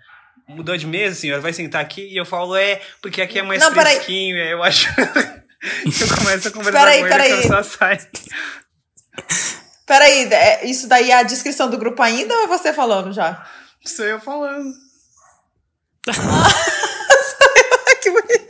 [0.47, 1.41] Mudou de mesa, senhor?
[1.41, 2.07] Vai sentar aqui?
[2.07, 4.37] E eu falo, é, porque aqui é mais Não, fresquinho.
[4.41, 4.87] aí Eu acho.
[4.97, 7.47] eu começo a conversar Peraí, com ele e peraí.
[7.47, 7.99] só sai.
[9.85, 13.45] Peraí, é- isso daí é a descrição do grupo ainda ou é você falando já?
[13.85, 14.73] Sou eu falando.
[18.01, 18.47] que bonito.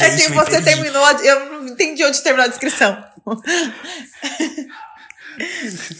[0.00, 3.04] É que você terminou, eu não entendi onde terminou a descrição.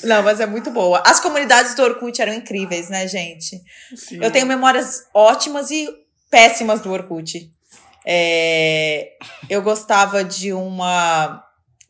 [0.05, 1.03] Não, mas é muito boa.
[1.07, 3.61] As comunidades do Orkut eram incríveis, né, gente?
[4.13, 5.89] Eu tenho memórias ótimas e
[6.31, 7.51] péssimas do Orkut.
[8.05, 9.13] É,
[9.49, 11.43] eu gostava de uma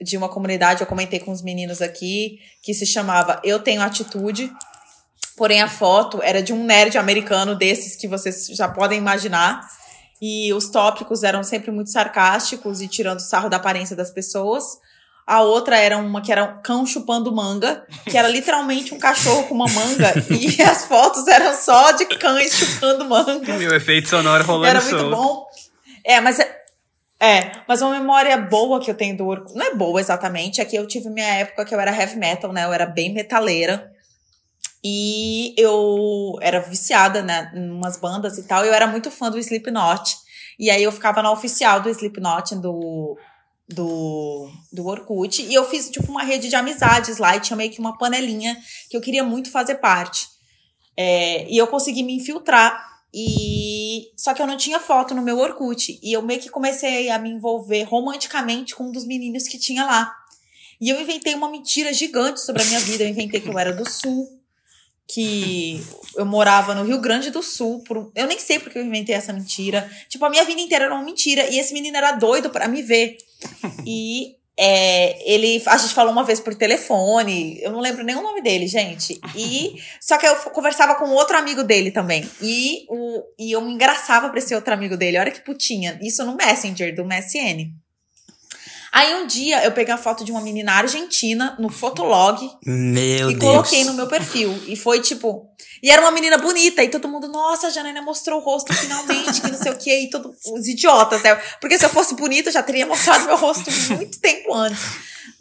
[0.02, 4.52] de uma comunidade, eu comentei com os meninos aqui, que se chamava Eu Tenho Atitude.
[5.36, 9.66] Porém, a foto era de um nerd americano desses que vocês já podem imaginar.
[10.20, 14.64] E os tópicos eram sempre muito sarcásticos e tirando sarro da aparência das pessoas.
[15.26, 19.44] A outra era uma que era um cão chupando manga, que era literalmente um cachorro
[19.44, 20.12] com uma manga.
[20.30, 23.56] e as fotos eram só de cães chupando manga.
[23.56, 25.46] Meu efeito sonoro rolando Era muito bom.
[26.04, 26.61] É, mas é,
[27.22, 30.64] é, mas uma memória boa que eu tenho do Orkut, não é boa exatamente, é
[30.64, 32.64] que eu tive minha época que eu era heavy metal, né?
[32.64, 33.90] Eu era bem metaleira.
[34.84, 38.64] E eu era viciada, né, em umas bandas e tal.
[38.64, 40.16] E eu era muito fã do Slipknot.
[40.58, 43.16] E aí eu ficava na oficial do Slipknot do
[43.68, 45.42] do, do Orkut.
[45.42, 48.56] E eu fiz, tipo, uma rede de amizades lá e tinha meio que uma panelinha
[48.90, 50.26] que eu queria muito fazer parte.
[50.96, 52.90] É, e eu consegui me infiltrar.
[53.14, 53.81] E
[54.16, 55.98] só que eu não tinha foto no meu Orkut.
[56.02, 59.84] E eu meio que comecei a me envolver romanticamente com um dos meninos que tinha
[59.84, 60.14] lá.
[60.80, 63.04] E eu inventei uma mentira gigante sobre a minha vida.
[63.04, 64.28] Eu inventei que eu era do sul,
[65.06, 65.80] que
[66.16, 67.82] eu morava no Rio Grande do Sul.
[67.84, 69.88] Por, eu nem sei porque eu inventei essa mentira.
[70.08, 71.48] Tipo, a minha vida inteira era uma mentira.
[71.48, 73.16] E esse menino era doido para me ver.
[73.86, 78.22] E é, ele, a gente falou uma vez por telefone, eu não lembro nem o
[78.22, 79.18] nome dele, gente.
[79.34, 82.28] E só que eu conversava com outro amigo dele também.
[82.40, 85.18] E, o, e eu me engraçava pra esse outro amigo dele.
[85.18, 85.98] Olha que putinha.
[86.02, 87.81] Isso no Messenger, do MSN.
[88.92, 93.34] Aí um dia eu peguei a foto de uma menina argentina no Fotolog Meu e
[93.34, 93.52] Deus.
[93.52, 94.54] coloquei no meu perfil.
[94.66, 95.48] E foi tipo.
[95.82, 99.40] E era uma menina bonita, e todo mundo, nossa, a Janaína mostrou o rosto finalmente,
[99.40, 101.34] que não sei o quê, e todos os idiotas, né?
[101.60, 104.82] Porque se eu fosse bonita, eu já teria mostrado meu rosto muito tempo antes.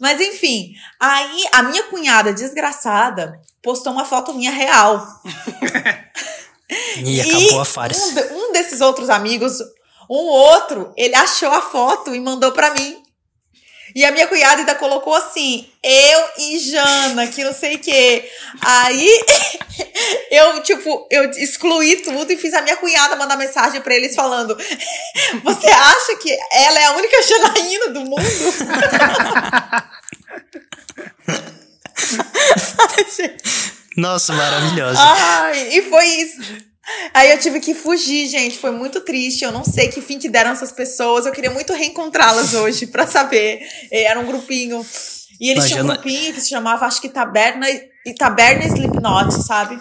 [0.00, 5.06] Mas enfim, aí a minha cunhada desgraçada postou uma foto minha real.
[7.04, 8.32] E acabou a farsa.
[8.32, 9.58] Um, um desses outros amigos,
[10.08, 13.01] um outro, ele achou a foto e mandou pra mim.
[13.94, 18.30] E a minha cunhada ainda colocou assim, eu e Jana, que não sei o quê.
[18.60, 19.20] Aí
[20.30, 24.56] eu, tipo, eu excluí tudo e fiz a minha cunhada mandar mensagem pra eles falando:
[25.44, 28.22] Você acha que ela é a única Janaína do mundo?
[33.96, 34.98] Nossa, maravilhosa.
[35.00, 36.71] Ai, e foi isso.
[37.14, 38.58] Aí eu tive que fugir, gente.
[38.58, 39.44] Foi muito triste.
[39.44, 41.26] Eu não sei que fim que deram essas pessoas.
[41.26, 43.60] Eu queria muito reencontrá-las hoje pra saber.
[43.90, 44.84] Eh, Era um grupinho.
[45.40, 47.66] E eles tinham um Imagina- grupinho que se chamava, acho que Taberna
[48.06, 49.78] e Taberna Slipknot, sabe?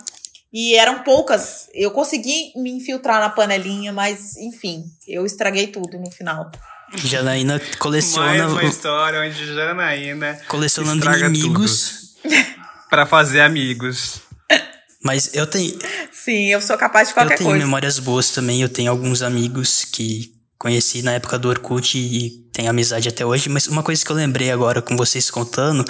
[0.54, 1.68] E eram poucas.
[1.74, 6.52] Eu consegui me infiltrar na panelinha, mas enfim, eu estraguei tudo no final.
[6.94, 12.16] Janaína Mais coleciona, uma o- história onde Janaína colecionando inimigos.
[12.90, 14.20] pra fazer amigos.
[15.04, 15.78] Mas eu tenho,
[16.12, 17.66] Sim, eu sou capaz de eu qualquer tenho coisa.
[17.66, 18.62] memórias boas também.
[18.62, 23.50] Eu tenho alguns amigos que conheci na época do Orkut e tenho amizade até hoje.
[23.50, 25.84] Mas uma coisa que eu lembrei agora com vocês contando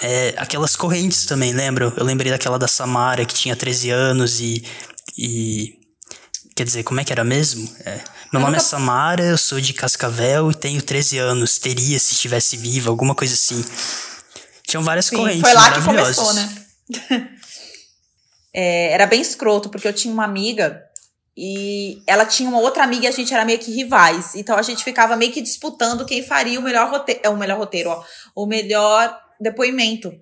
[0.00, 1.92] é aquelas correntes também, lembram?
[1.96, 4.64] Eu lembrei daquela da Samara que tinha 13 anos e.
[5.16, 5.74] e
[6.56, 7.72] quer dizer, como é que era mesmo?
[7.84, 8.00] É,
[8.32, 11.58] meu nome é Samara, eu sou de Cascavel e tenho 13 anos.
[11.58, 13.64] Teria se estivesse viva, alguma coisa assim.
[14.66, 15.40] Tinham várias Sim, correntes.
[15.42, 16.56] foi lá que começou, né?
[18.60, 20.82] É, era bem escroto, porque eu tinha uma amiga
[21.36, 24.34] e ela tinha uma outra amiga e a gente era meio que rivais.
[24.34, 27.20] Então a gente ficava meio que disputando quem faria o melhor roteiro.
[27.22, 28.02] É, o melhor roteiro, ó.
[28.34, 30.12] O melhor depoimento.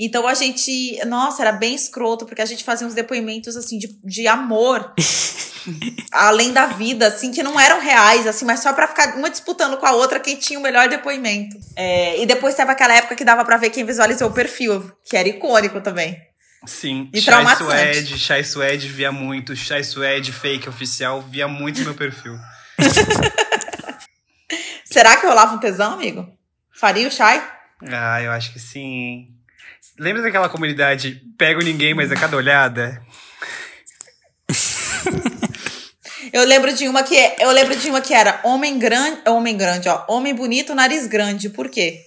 [0.00, 0.98] Então a gente.
[1.06, 4.92] Nossa, era bem escroto, porque a gente fazia uns depoimentos assim de, de amor.
[6.10, 9.76] além da vida, assim, que não eram reais, assim, mas só pra ficar uma disputando
[9.78, 11.56] com a outra quem tinha o melhor depoimento.
[11.76, 15.16] É, e depois teve aquela época que dava pra ver quem visualizou o perfil, que
[15.16, 16.33] era icônico também.
[16.66, 17.10] Sim.
[17.12, 17.56] E Chai.
[17.56, 19.54] Suede, Chai Suede via muito.
[19.54, 22.38] Chai Suede fake oficial via muito meu perfil.
[24.84, 26.26] Será que rolava um tesão, amigo?
[26.72, 27.42] Faria o Shai?
[27.86, 29.28] Ah, eu acho que sim.
[29.98, 33.02] Lembra daquela comunidade Pego Ninguém, mas é cada olhada?
[36.32, 39.88] Eu lembro de uma que eu lembro de uma que era homem grande, homem grande,
[39.88, 41.48] ó, homem bonito, nariz grande.
[41.48, 42.00] Por quê?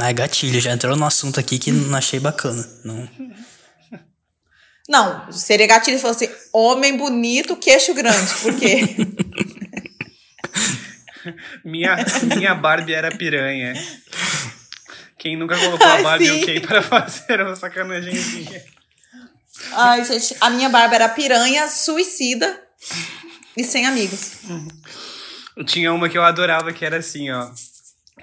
[0.00, 2.66] Ah, é gatilho, já entrou no assunto aqui que não achei bacana.
[2.84, 3.08] Não.
[4.88, 8.34] Não, seria gatilho se fosse homem bonito, queixo grande.
[8.42, 8.96] Por quê?
[11.64, 11.96] Minha,
[12.36, 13.72] minha Barbie era piranha.
[15.18, 16.42] Quem nunca colocou Ai, a Barbie sim.
[16.42, 18.62] ok para fazer uma sacanagemzinha?
[19.72, 22.60] Ai, gente, a minha barba era piranha, suicida
[23.56, 24.32] e sem amigos.
[25.66, 27.50] Tinha uma que eu adorava que era assim, ó.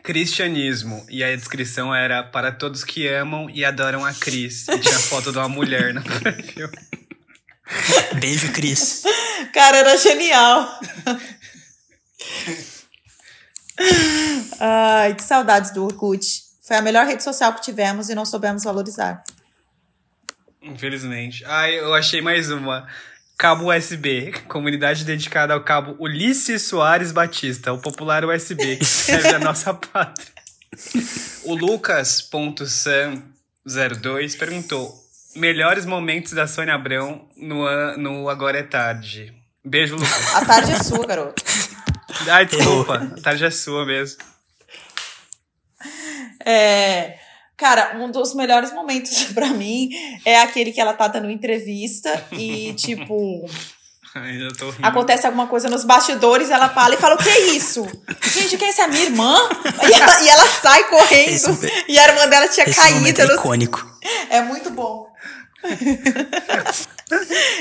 [0.04, 1.06] Cristianismo.
[1.10, 4.68] E a descrição era para todos que amam e adoram a Cris.
[4.68, 6.70] E tinha foto de uma mulher no perfil.
[8.20, 9.04] Beijo, Cris.
[9.54, 10.80] Cara, era genial.
[14.60, 16.26] Ai, que saudades do Orkut.
[16.62, 19.24] Foi a melhor rede social que tivemos e não soubemos valorizar.
[20.62, 21.43] Infelizmente.
[21.45, 22.88] Ai, eu achei mais uma.
[23.42, 29.39] Cabo USB, comunidade dedicada ao cabo Ulisses Soares Batista, o popular USB, que serve a
[29.39, 30.32] nossa pátria.
[31.44, 34.94] O Lucas.sam02 perguntou:
[35.36, 39.34] melhores momentos da Sônia Abrão no, no Agora é Tarde.
[39.66, 40.36] Beijo, Lucas.
[40.36, 41.44] A tarde é sua, garoto.
[42.30, 44.22] Ai, desculpa, a tarde é sua mesmo.
[46.46, 47.18] É,
[47.62, 49.89] cara, um dos melhores momentos pra mim
[50.26, 53.45] é aquele que ela tá dando entrevista e, tipo,
[54.82, 57.88] acontece alguma coisa nos bastidores, ela fala e fala: O que é isso?
[58.34, 58.88] Gente, quem é essa?
[58.88, 59.38] Minha irmã?
[59.88, 63.22] E ela, e ela sai correndo Esse- e a irmã dela tinha Esse caído.
[63.22, 63.86] é no- icônico.
[64.30, 65.07] É muito bom.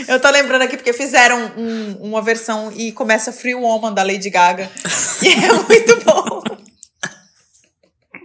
[0.09, 4.31] Eu tô lembrando aqui porque fizeram um- uma versão e começa Free Woman da Lady
[4.31, 4.71] Gaga.
[5.23, 6.43] E é muito bom.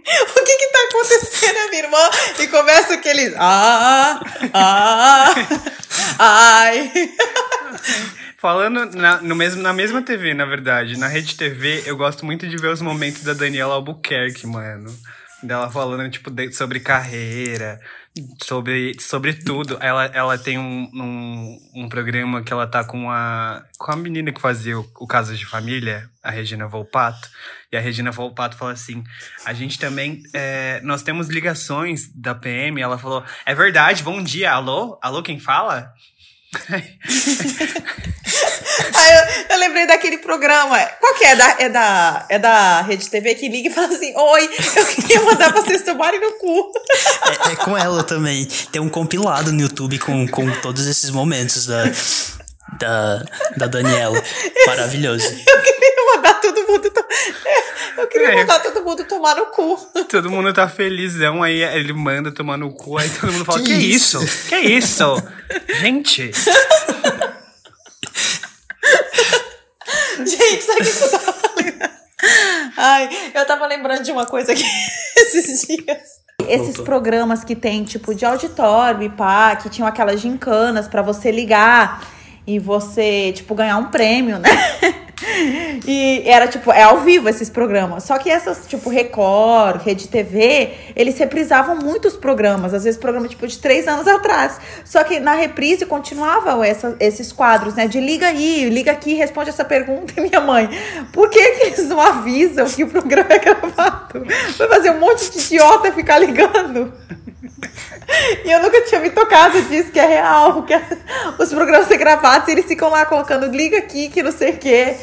[0.36, 2.10] O que que tá acontecendo, minha irmã?
[2.38, 3.34] E começa aquele.
[3.36, 4.20] Ah,
[4.52, 5.34] ah,
[6.18, 6.92] ai.
[8.38, 12.46] Falando na, no mesmo, na mesma TV, na verdade, na Rede TV, eu gosto muito
[12.46, 14.94] de ver os momentos da Daniela Albuquerque, mano.
[15.42, 17.80] Dela falando, tipo, de- sobre carreira,
[18.42, 19.78] sobre, sobre tudo.
[19.80, 24.32] Ela, ela tem um, um, um programa que ela tá com a, com a menina
[24.32, 27.28] que fazia o, o Caso de Família, a Regina Volpato.
[27.70, 29.02] E a Regina Volpato fala assim:
[29.44, 30.22] a gente também.
[30.32, 32.80] é, nós temos ligações da PM.
[32.80, 34.98] Ela falou: é verdade, bom dia, alô?
[35.02, 35.92] Alô, quem fala?
[36.68, 36.98] Aí
[39.12, 40.78] eu, eu lembrei daquele programa.
[41.00, 41.32] Qual que é?
[41.32, 44.86] É da, é, da, é da Rede TV que liga e fala assim: Oi, eu
[44.86, 46.72] queria mandar pra vocês tomarem no cu.
[47.48, 48.46] É, é com ela também.
[48.70, 51.84] Tem um compilado no YouTube com, com todos esses momentos da,
[52.78, 53.22] da,
[53.56, 54.20] da Daniela.
[54.66, 55.24] Maravilhoso.
[55.26, 56.90] Eu queria mandar todo mundo.
[56.90, 57.04] to-
[57.98, 58.34] Eu queria É.
[58.36, 59.76] mandar todo mundo tomar no cu.
[60.08, 63.66] Todo mundo tá felizão, aí ele manda tomar no cu, aí todo mundo fala, Que
[63.66, 64.22] que, isso?
[64.22, 64.48] isso?
[64.48, 65.22] Que isso?
[65.80, 66.30] Gente,
[70.18, 71.90] Gente, sabe o que eu tava lembrando?
[72.76, 74.64] Ai, eu tava lembrando de uma coisa aqui
[75.16, 75.98] esses dias.
[76.48, 76.84] Esses Voltou.
[76.84, 82.04] programas que tem, tipo, de auditório e pá, que tinham aquelas gincanas pra você ligar
[82.46, 84.48] e você, tipo, ganhar um prêmio, né?
[85.86, 88.04] E era, tipo, é ao vivo esses programas.
[88.04, 92.74] Só que essas, tipo, Record, Rede TV, eles reprisavam muitos programas.
[92.74, 94.58] Às vezes, programa, tipo, de três anos atrás.
[94.84, 97.86] Só que na reprise continuavam essa, esses quadros, né?
[97.88, 100.12] De liga aí, liga aqui, responde essa pergunta.
[100.16, 100.68] E minha mãe,
[101.12, 104.26] por que, que eles não avisam que o programa é gravado?
[104.58, 106.92] Vai fazer um monte de idiota ficar ligando.
[108.44, 110.82] E eu nunca tinha me tocado disso, que é real, que é-
[111.38, 114.56] os programas são gravados e eles ficam lá colocando liga aqui, que não sei o
[114.58, 114.96] quê.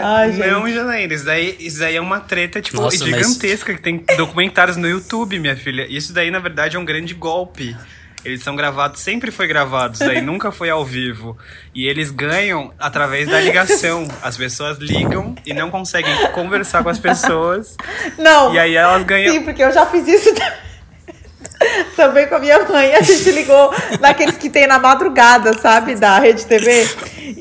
[0.00, 0.68] Ai, não.
[0.70, 4.76] Janaína, isso daí, isso daí é uma treta, tipo, Nossa, mas- gigantesca, que tem documentários
[4.76, 5.86] no YouTube, minha filha.
[5.88, 7.76] Isso daí, na verdade, é um grande golpe.
[8.24, 11.36] Eles são gravados, sempre foi gravados, daí nunca foi ao vivo.
[11.74, 14.06] E eles ganham através da ligação.
[14.22, 17.76] As pessoas ligam e não conseguem conversar com as pessoas.
[18.18, 18.54] Não.
[18.54, 19.34] E aí elas ganham.
[19.34, 20.32] Sim, porque eu já fiz isso
[21.96, 22.94] também com a minha mãe.
[22.94, 25.94] A gente ligou naqueles que tem na madrugada, sabe?
[25.96, 26.88] Da Rede TV.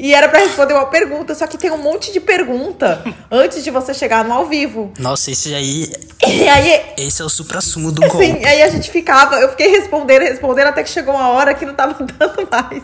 [0.04, 3.70] E era pra responder uma pergunta, só que tem um monte de pergunta antes de
[3.70, 4.92] você chegar no ao vivo.
[4.98, 5.94] Nossa, esse aí.
[6.28, 8.16] E aí, Esse é o supra-sumo do golpe.
[8.24, 11.66] assim, aí a gente ficava, eu fiquei respondendo, respondendo, até que chegou uma hora que
[11.66, 12.84] não tava dando mais.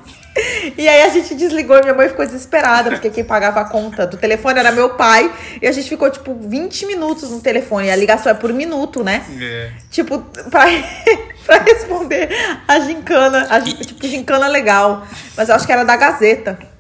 [0.78, 4.06] E aí a gente desligou e minha mãe ficou desesperada, porque quem pagava a conta
[4.08, 5.32] do telefone era meu pai.
[5.62, 7.88] E a gente ficou, tipo, 20 minutos no telefone.
[7.88, 9.24] E a ligação é por minuto, né?
[9.40, 9.72] É.
[9.92, 10.20] Tipo,
[10.52, 10.66] pra,
[11.46, 12.30] pra responder
[12.68, 15.06] a gincana, a, tipo, gincana legal.
[15.36, 16.77] Mas eu acho que era da Gazeta.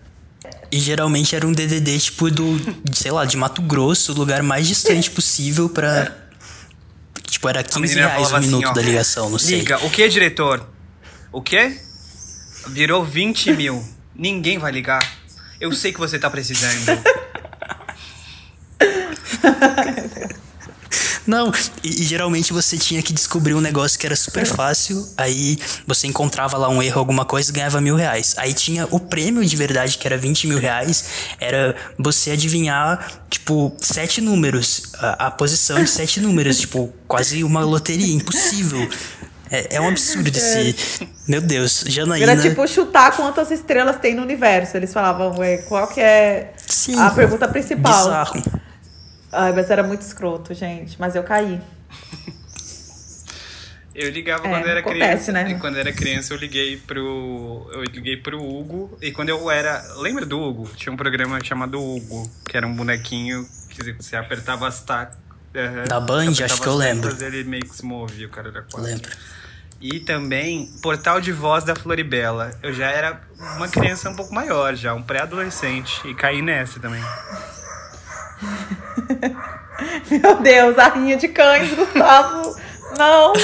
[0.71, 2.59] E geralmente era um DDD, tipo, do,
[2.93, 6.13] sei lá, de Mato Grosso, o lugar mais distante possível pra.
[7.23, 9.59] Tipo, era 15 menina reais o falava assim, minuto ó, da ligação, não sei.
[9.59, 10.67] Liga, o que, diretor?
[11.31, 11.79] O quê?
[12.67, 13.83] Virou 20 mil.
[14.15, 15.07] Ninguém vai ligar.
[15.59, 17.01] Eu sei que você tá precisando.
[21.27, 21.51] Não,
[21.83, 26.07] e, e geralmente você tinha que descobrir um negócio que era super fácil, aí você
[26.07, 28.33] encontrava lá um erro, alguma coisa e ganhava mil reais.
[28.37, 31.05] Aí tinha o prêmio de verdade, que era 20 mil reais,
[31.39, 37.63] era você adivinhar, tipo, sete números, a, a posição de sete números, tipo, quase uma
[37.63, 38.89] loteria, impossível.
[39.49, 41.07] É, é um absurdo esse.
[41.27, 42.31] Meu Deus, Janaína.
[42.31, 44.75] Era tipo chutar quantas estrelas tem no universo.
[44.75, 48.05] Eles falavam, ué, qual que é Sim, a pergunta principal?
[48.05, 48.43] Bizarro.
[49.31, 50.95] Ai, mas era muito escroto, gente.
[50.99, 51.59] Mas eu caí.
[53.99, 55.31] Eu ligava É, quando era acontece, criança.
[55.31, 55.49] né?
[55.49, 57.67] E quando era criança eu liguei pro.
[57.73, 58.95] Eu liguei pro Hugo.
[59.01, 59.83] E quando eu era.
[59.95, 60.69] Lembra do Hugo?
[60.75, 65.17] Tinha um programa chamado Hugo, que era um bonequinho que você apertava as tacas.
[65.87, 67.11] Da Band, acho que eu lembro.
[67.25, 68.83] Ele meio que se movia, o cara era quatro.
[68.83, 69.09] Lembro.
[69.81, 72.51] E também Portal de Voz da Floribela.
[72.61, 73.19] Eu já era
[73.55, 76.07] uma criança um pouco maior, já, um pré-adolescente.
[76.07, 77.01] E caí nessa também.
[80.09, 82.55] Meu Deus, a rinha de cães, Gustavo.
[82.97, 83.33] Não.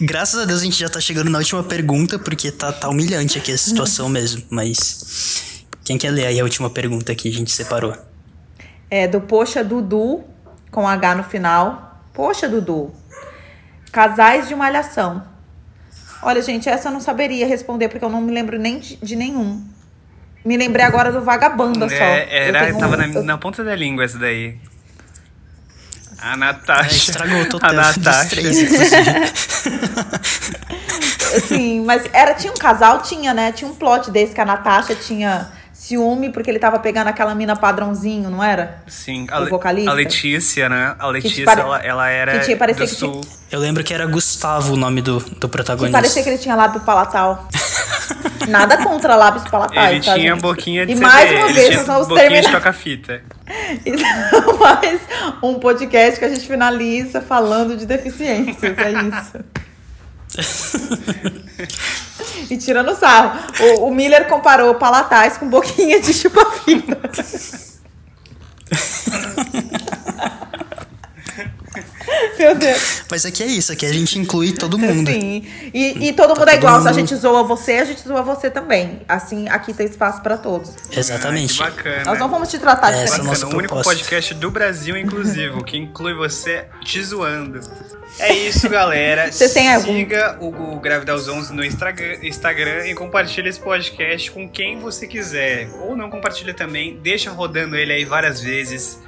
[0.00, 3.36] Graças a Deus a gente já tá chegando na última pergunta, porque tá, tá humilhante
[3.36, 4.42] aqui a situação mesmo.
[4.48, 7.94] Mas quem quer ler aí a última pergunta que a gente separou?
[8.90, 10.24] É do Poxa Dudu,
[10.70, 12.02] com H no final.
[12.14, 12.92] Poxa Dudu.
[13.92, 15.22] Casais de malhação.
[16.22, 19.16] Olha, gente, essa eu não saberia responder, porque eu não me lembro nem de, de
[19.16, 19.62] nenhum.
[20.44, 21.94] Me lembrei agora do Vagabanda só.
[21.94, 24.56] É, era, tava um- na, na ponta da língua essa daí.
[26.20, 27.10] A É, Natasha.
[27.10, 28.40] estragou todo a Natasha.
[31.36, 33.52] Assim, mas era, tinha um casal, tinha, né?
[33.52, 35.48] Tinha um plot desse que a Natasha tinha
[35.90, 38.82] ciúme porque ele tava pegando aquela mina padrãozinho, não era?
[38.86, 39.90] Sim, O a, Le- vocalista?
[39.90, 40.94] a Letícia, né?
[40.98, 43.20] A Letícia, pare- ela, ela era que tinha- parecia do que sul.
[43.50, 45.96] Eu lembro que era Gustavo o nome do, do Que protagonista.
[45.98, 47.48] parecia que ele tinha lábio palatal.
[48.48, 50.42] Nada contra lábios palatais, Ele tá, tinha gente?
[50.42, 52.52] boquinha de E CD, mais uma ele vez, tinha nós vamos boquinha de terminar.
[52.58, 53.22] toca-fita.
[53.84, 55.00] Então, mais
[55.42, 59.44] um podcast que a gente finaliza falando de deficiências, é isso.
[62.48, 63.38] E tirando sarro.
[63.78, 66.98] O, o Miller comparou palatais com boquinha de chupa-fita.
[72.38, 73.02] Meu Deus.
[73.10, 75.10] Mas aqui é isso, aqui a gente inclui todo mundo.
[75.10, 75.44] Sim.
[75.74, 76.74] E, e todo mundo Tá é igual.
[76.74, 79.02] todo Se a mundo- gente zoa você, a gente zoa você também.
[79.08, 80.72] Assim, aqui tem espaço pra todos.
[80.90, 81.62] Exatamente.
[81.62, 82.04] Ah, que bacana.
[82.04, 83.20] Nós não vamos te tratar Essa diferente.
[83.20, 83.94] é nossa Bacana, o único proposta.
[84.00, 87.60] podcast do Brasil inclusivo, que inclui você te zoando.
[88.18, 89.30] É isso, galera.
[89.30, 93.60] Você tem algum- Siga o, o Grávida aos 11 no Instagram, Instagram e compartilhe esse
[93.60, 95.68] podcast com quem você quiser.
[95.82, 98.98] Ou não compartilha também, deixa rodando ele aí várias vezes.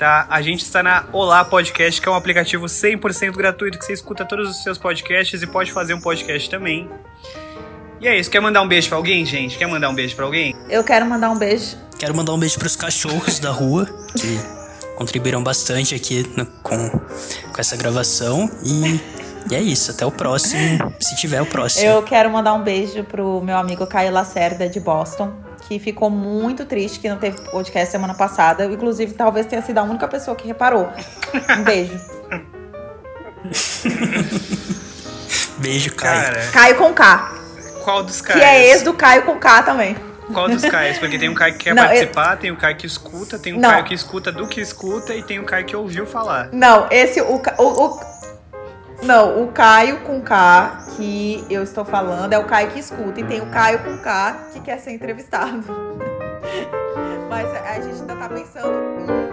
[0.00, 0.26] Tá?
[0.30, 4.24] A gente está na Olá Podcast, que é um aplicativo 100% gratuito que você escuta
[4.24, 6.88] todos os seus podcasts e pode fazer um podcast também.
[8.00, 8.30] E é isso.
[8.30, 9.58] Quer mandar um beijo pra alguém, gente?
[9.58, 10.54] Quer mandar um beijo pra alguém?
[10.70, 11.76] Eu quero mandar um beijo.
[11.98, 13.86] Quero mandar um beijo pros cachorros da rua,
[14.18, 14.38] que
[14.96, 18.50] contribuíram bastante aqui no- com, com essa gravação.
[18.64, 18.98] E,
[19.52, 21.86] e é isso, até o próximo, se tiver o próximo.
[21.86, 25.30] Eu quero mandar um beijo pro meu amigo Caio Lacerda de Boston,
[25.70, 28.64] que ficou muito triste que não teve podcast semana passada.
[28.64, 30.90] Inclusive, talvez tenha sido a única pessoa que reparou.
[31.56, 31.96] Um beijo.
[35.58, 36.22] Beijo, Caio.
[36.24, 37.34] Cara, Caio com K,
[37.84, 38.42] qual dos que caras?
[38.42, 39.94] é ex do Caio com K também.
[40.32, 40.96] Qual dos Caios?
[40.98, 43.58] Porque tem um Caio que quer Não, participar, tem o Caio que escuta, tem o
[43.60, 43.68] Não.
[43.68, 46.48] Caio que escuta do que escuta e tem o Caio que ouviu falar.
[46.52, 48.00] Não, esse o, o-
[49.02, 53.24] não, o Caio com K que eu estou falando é o Caio que escuta e
[53.24, 55.64] tem o Caio com K que quer ser entrevistado.
[57.28, 59.29] Mas a gente ainda tá pensando em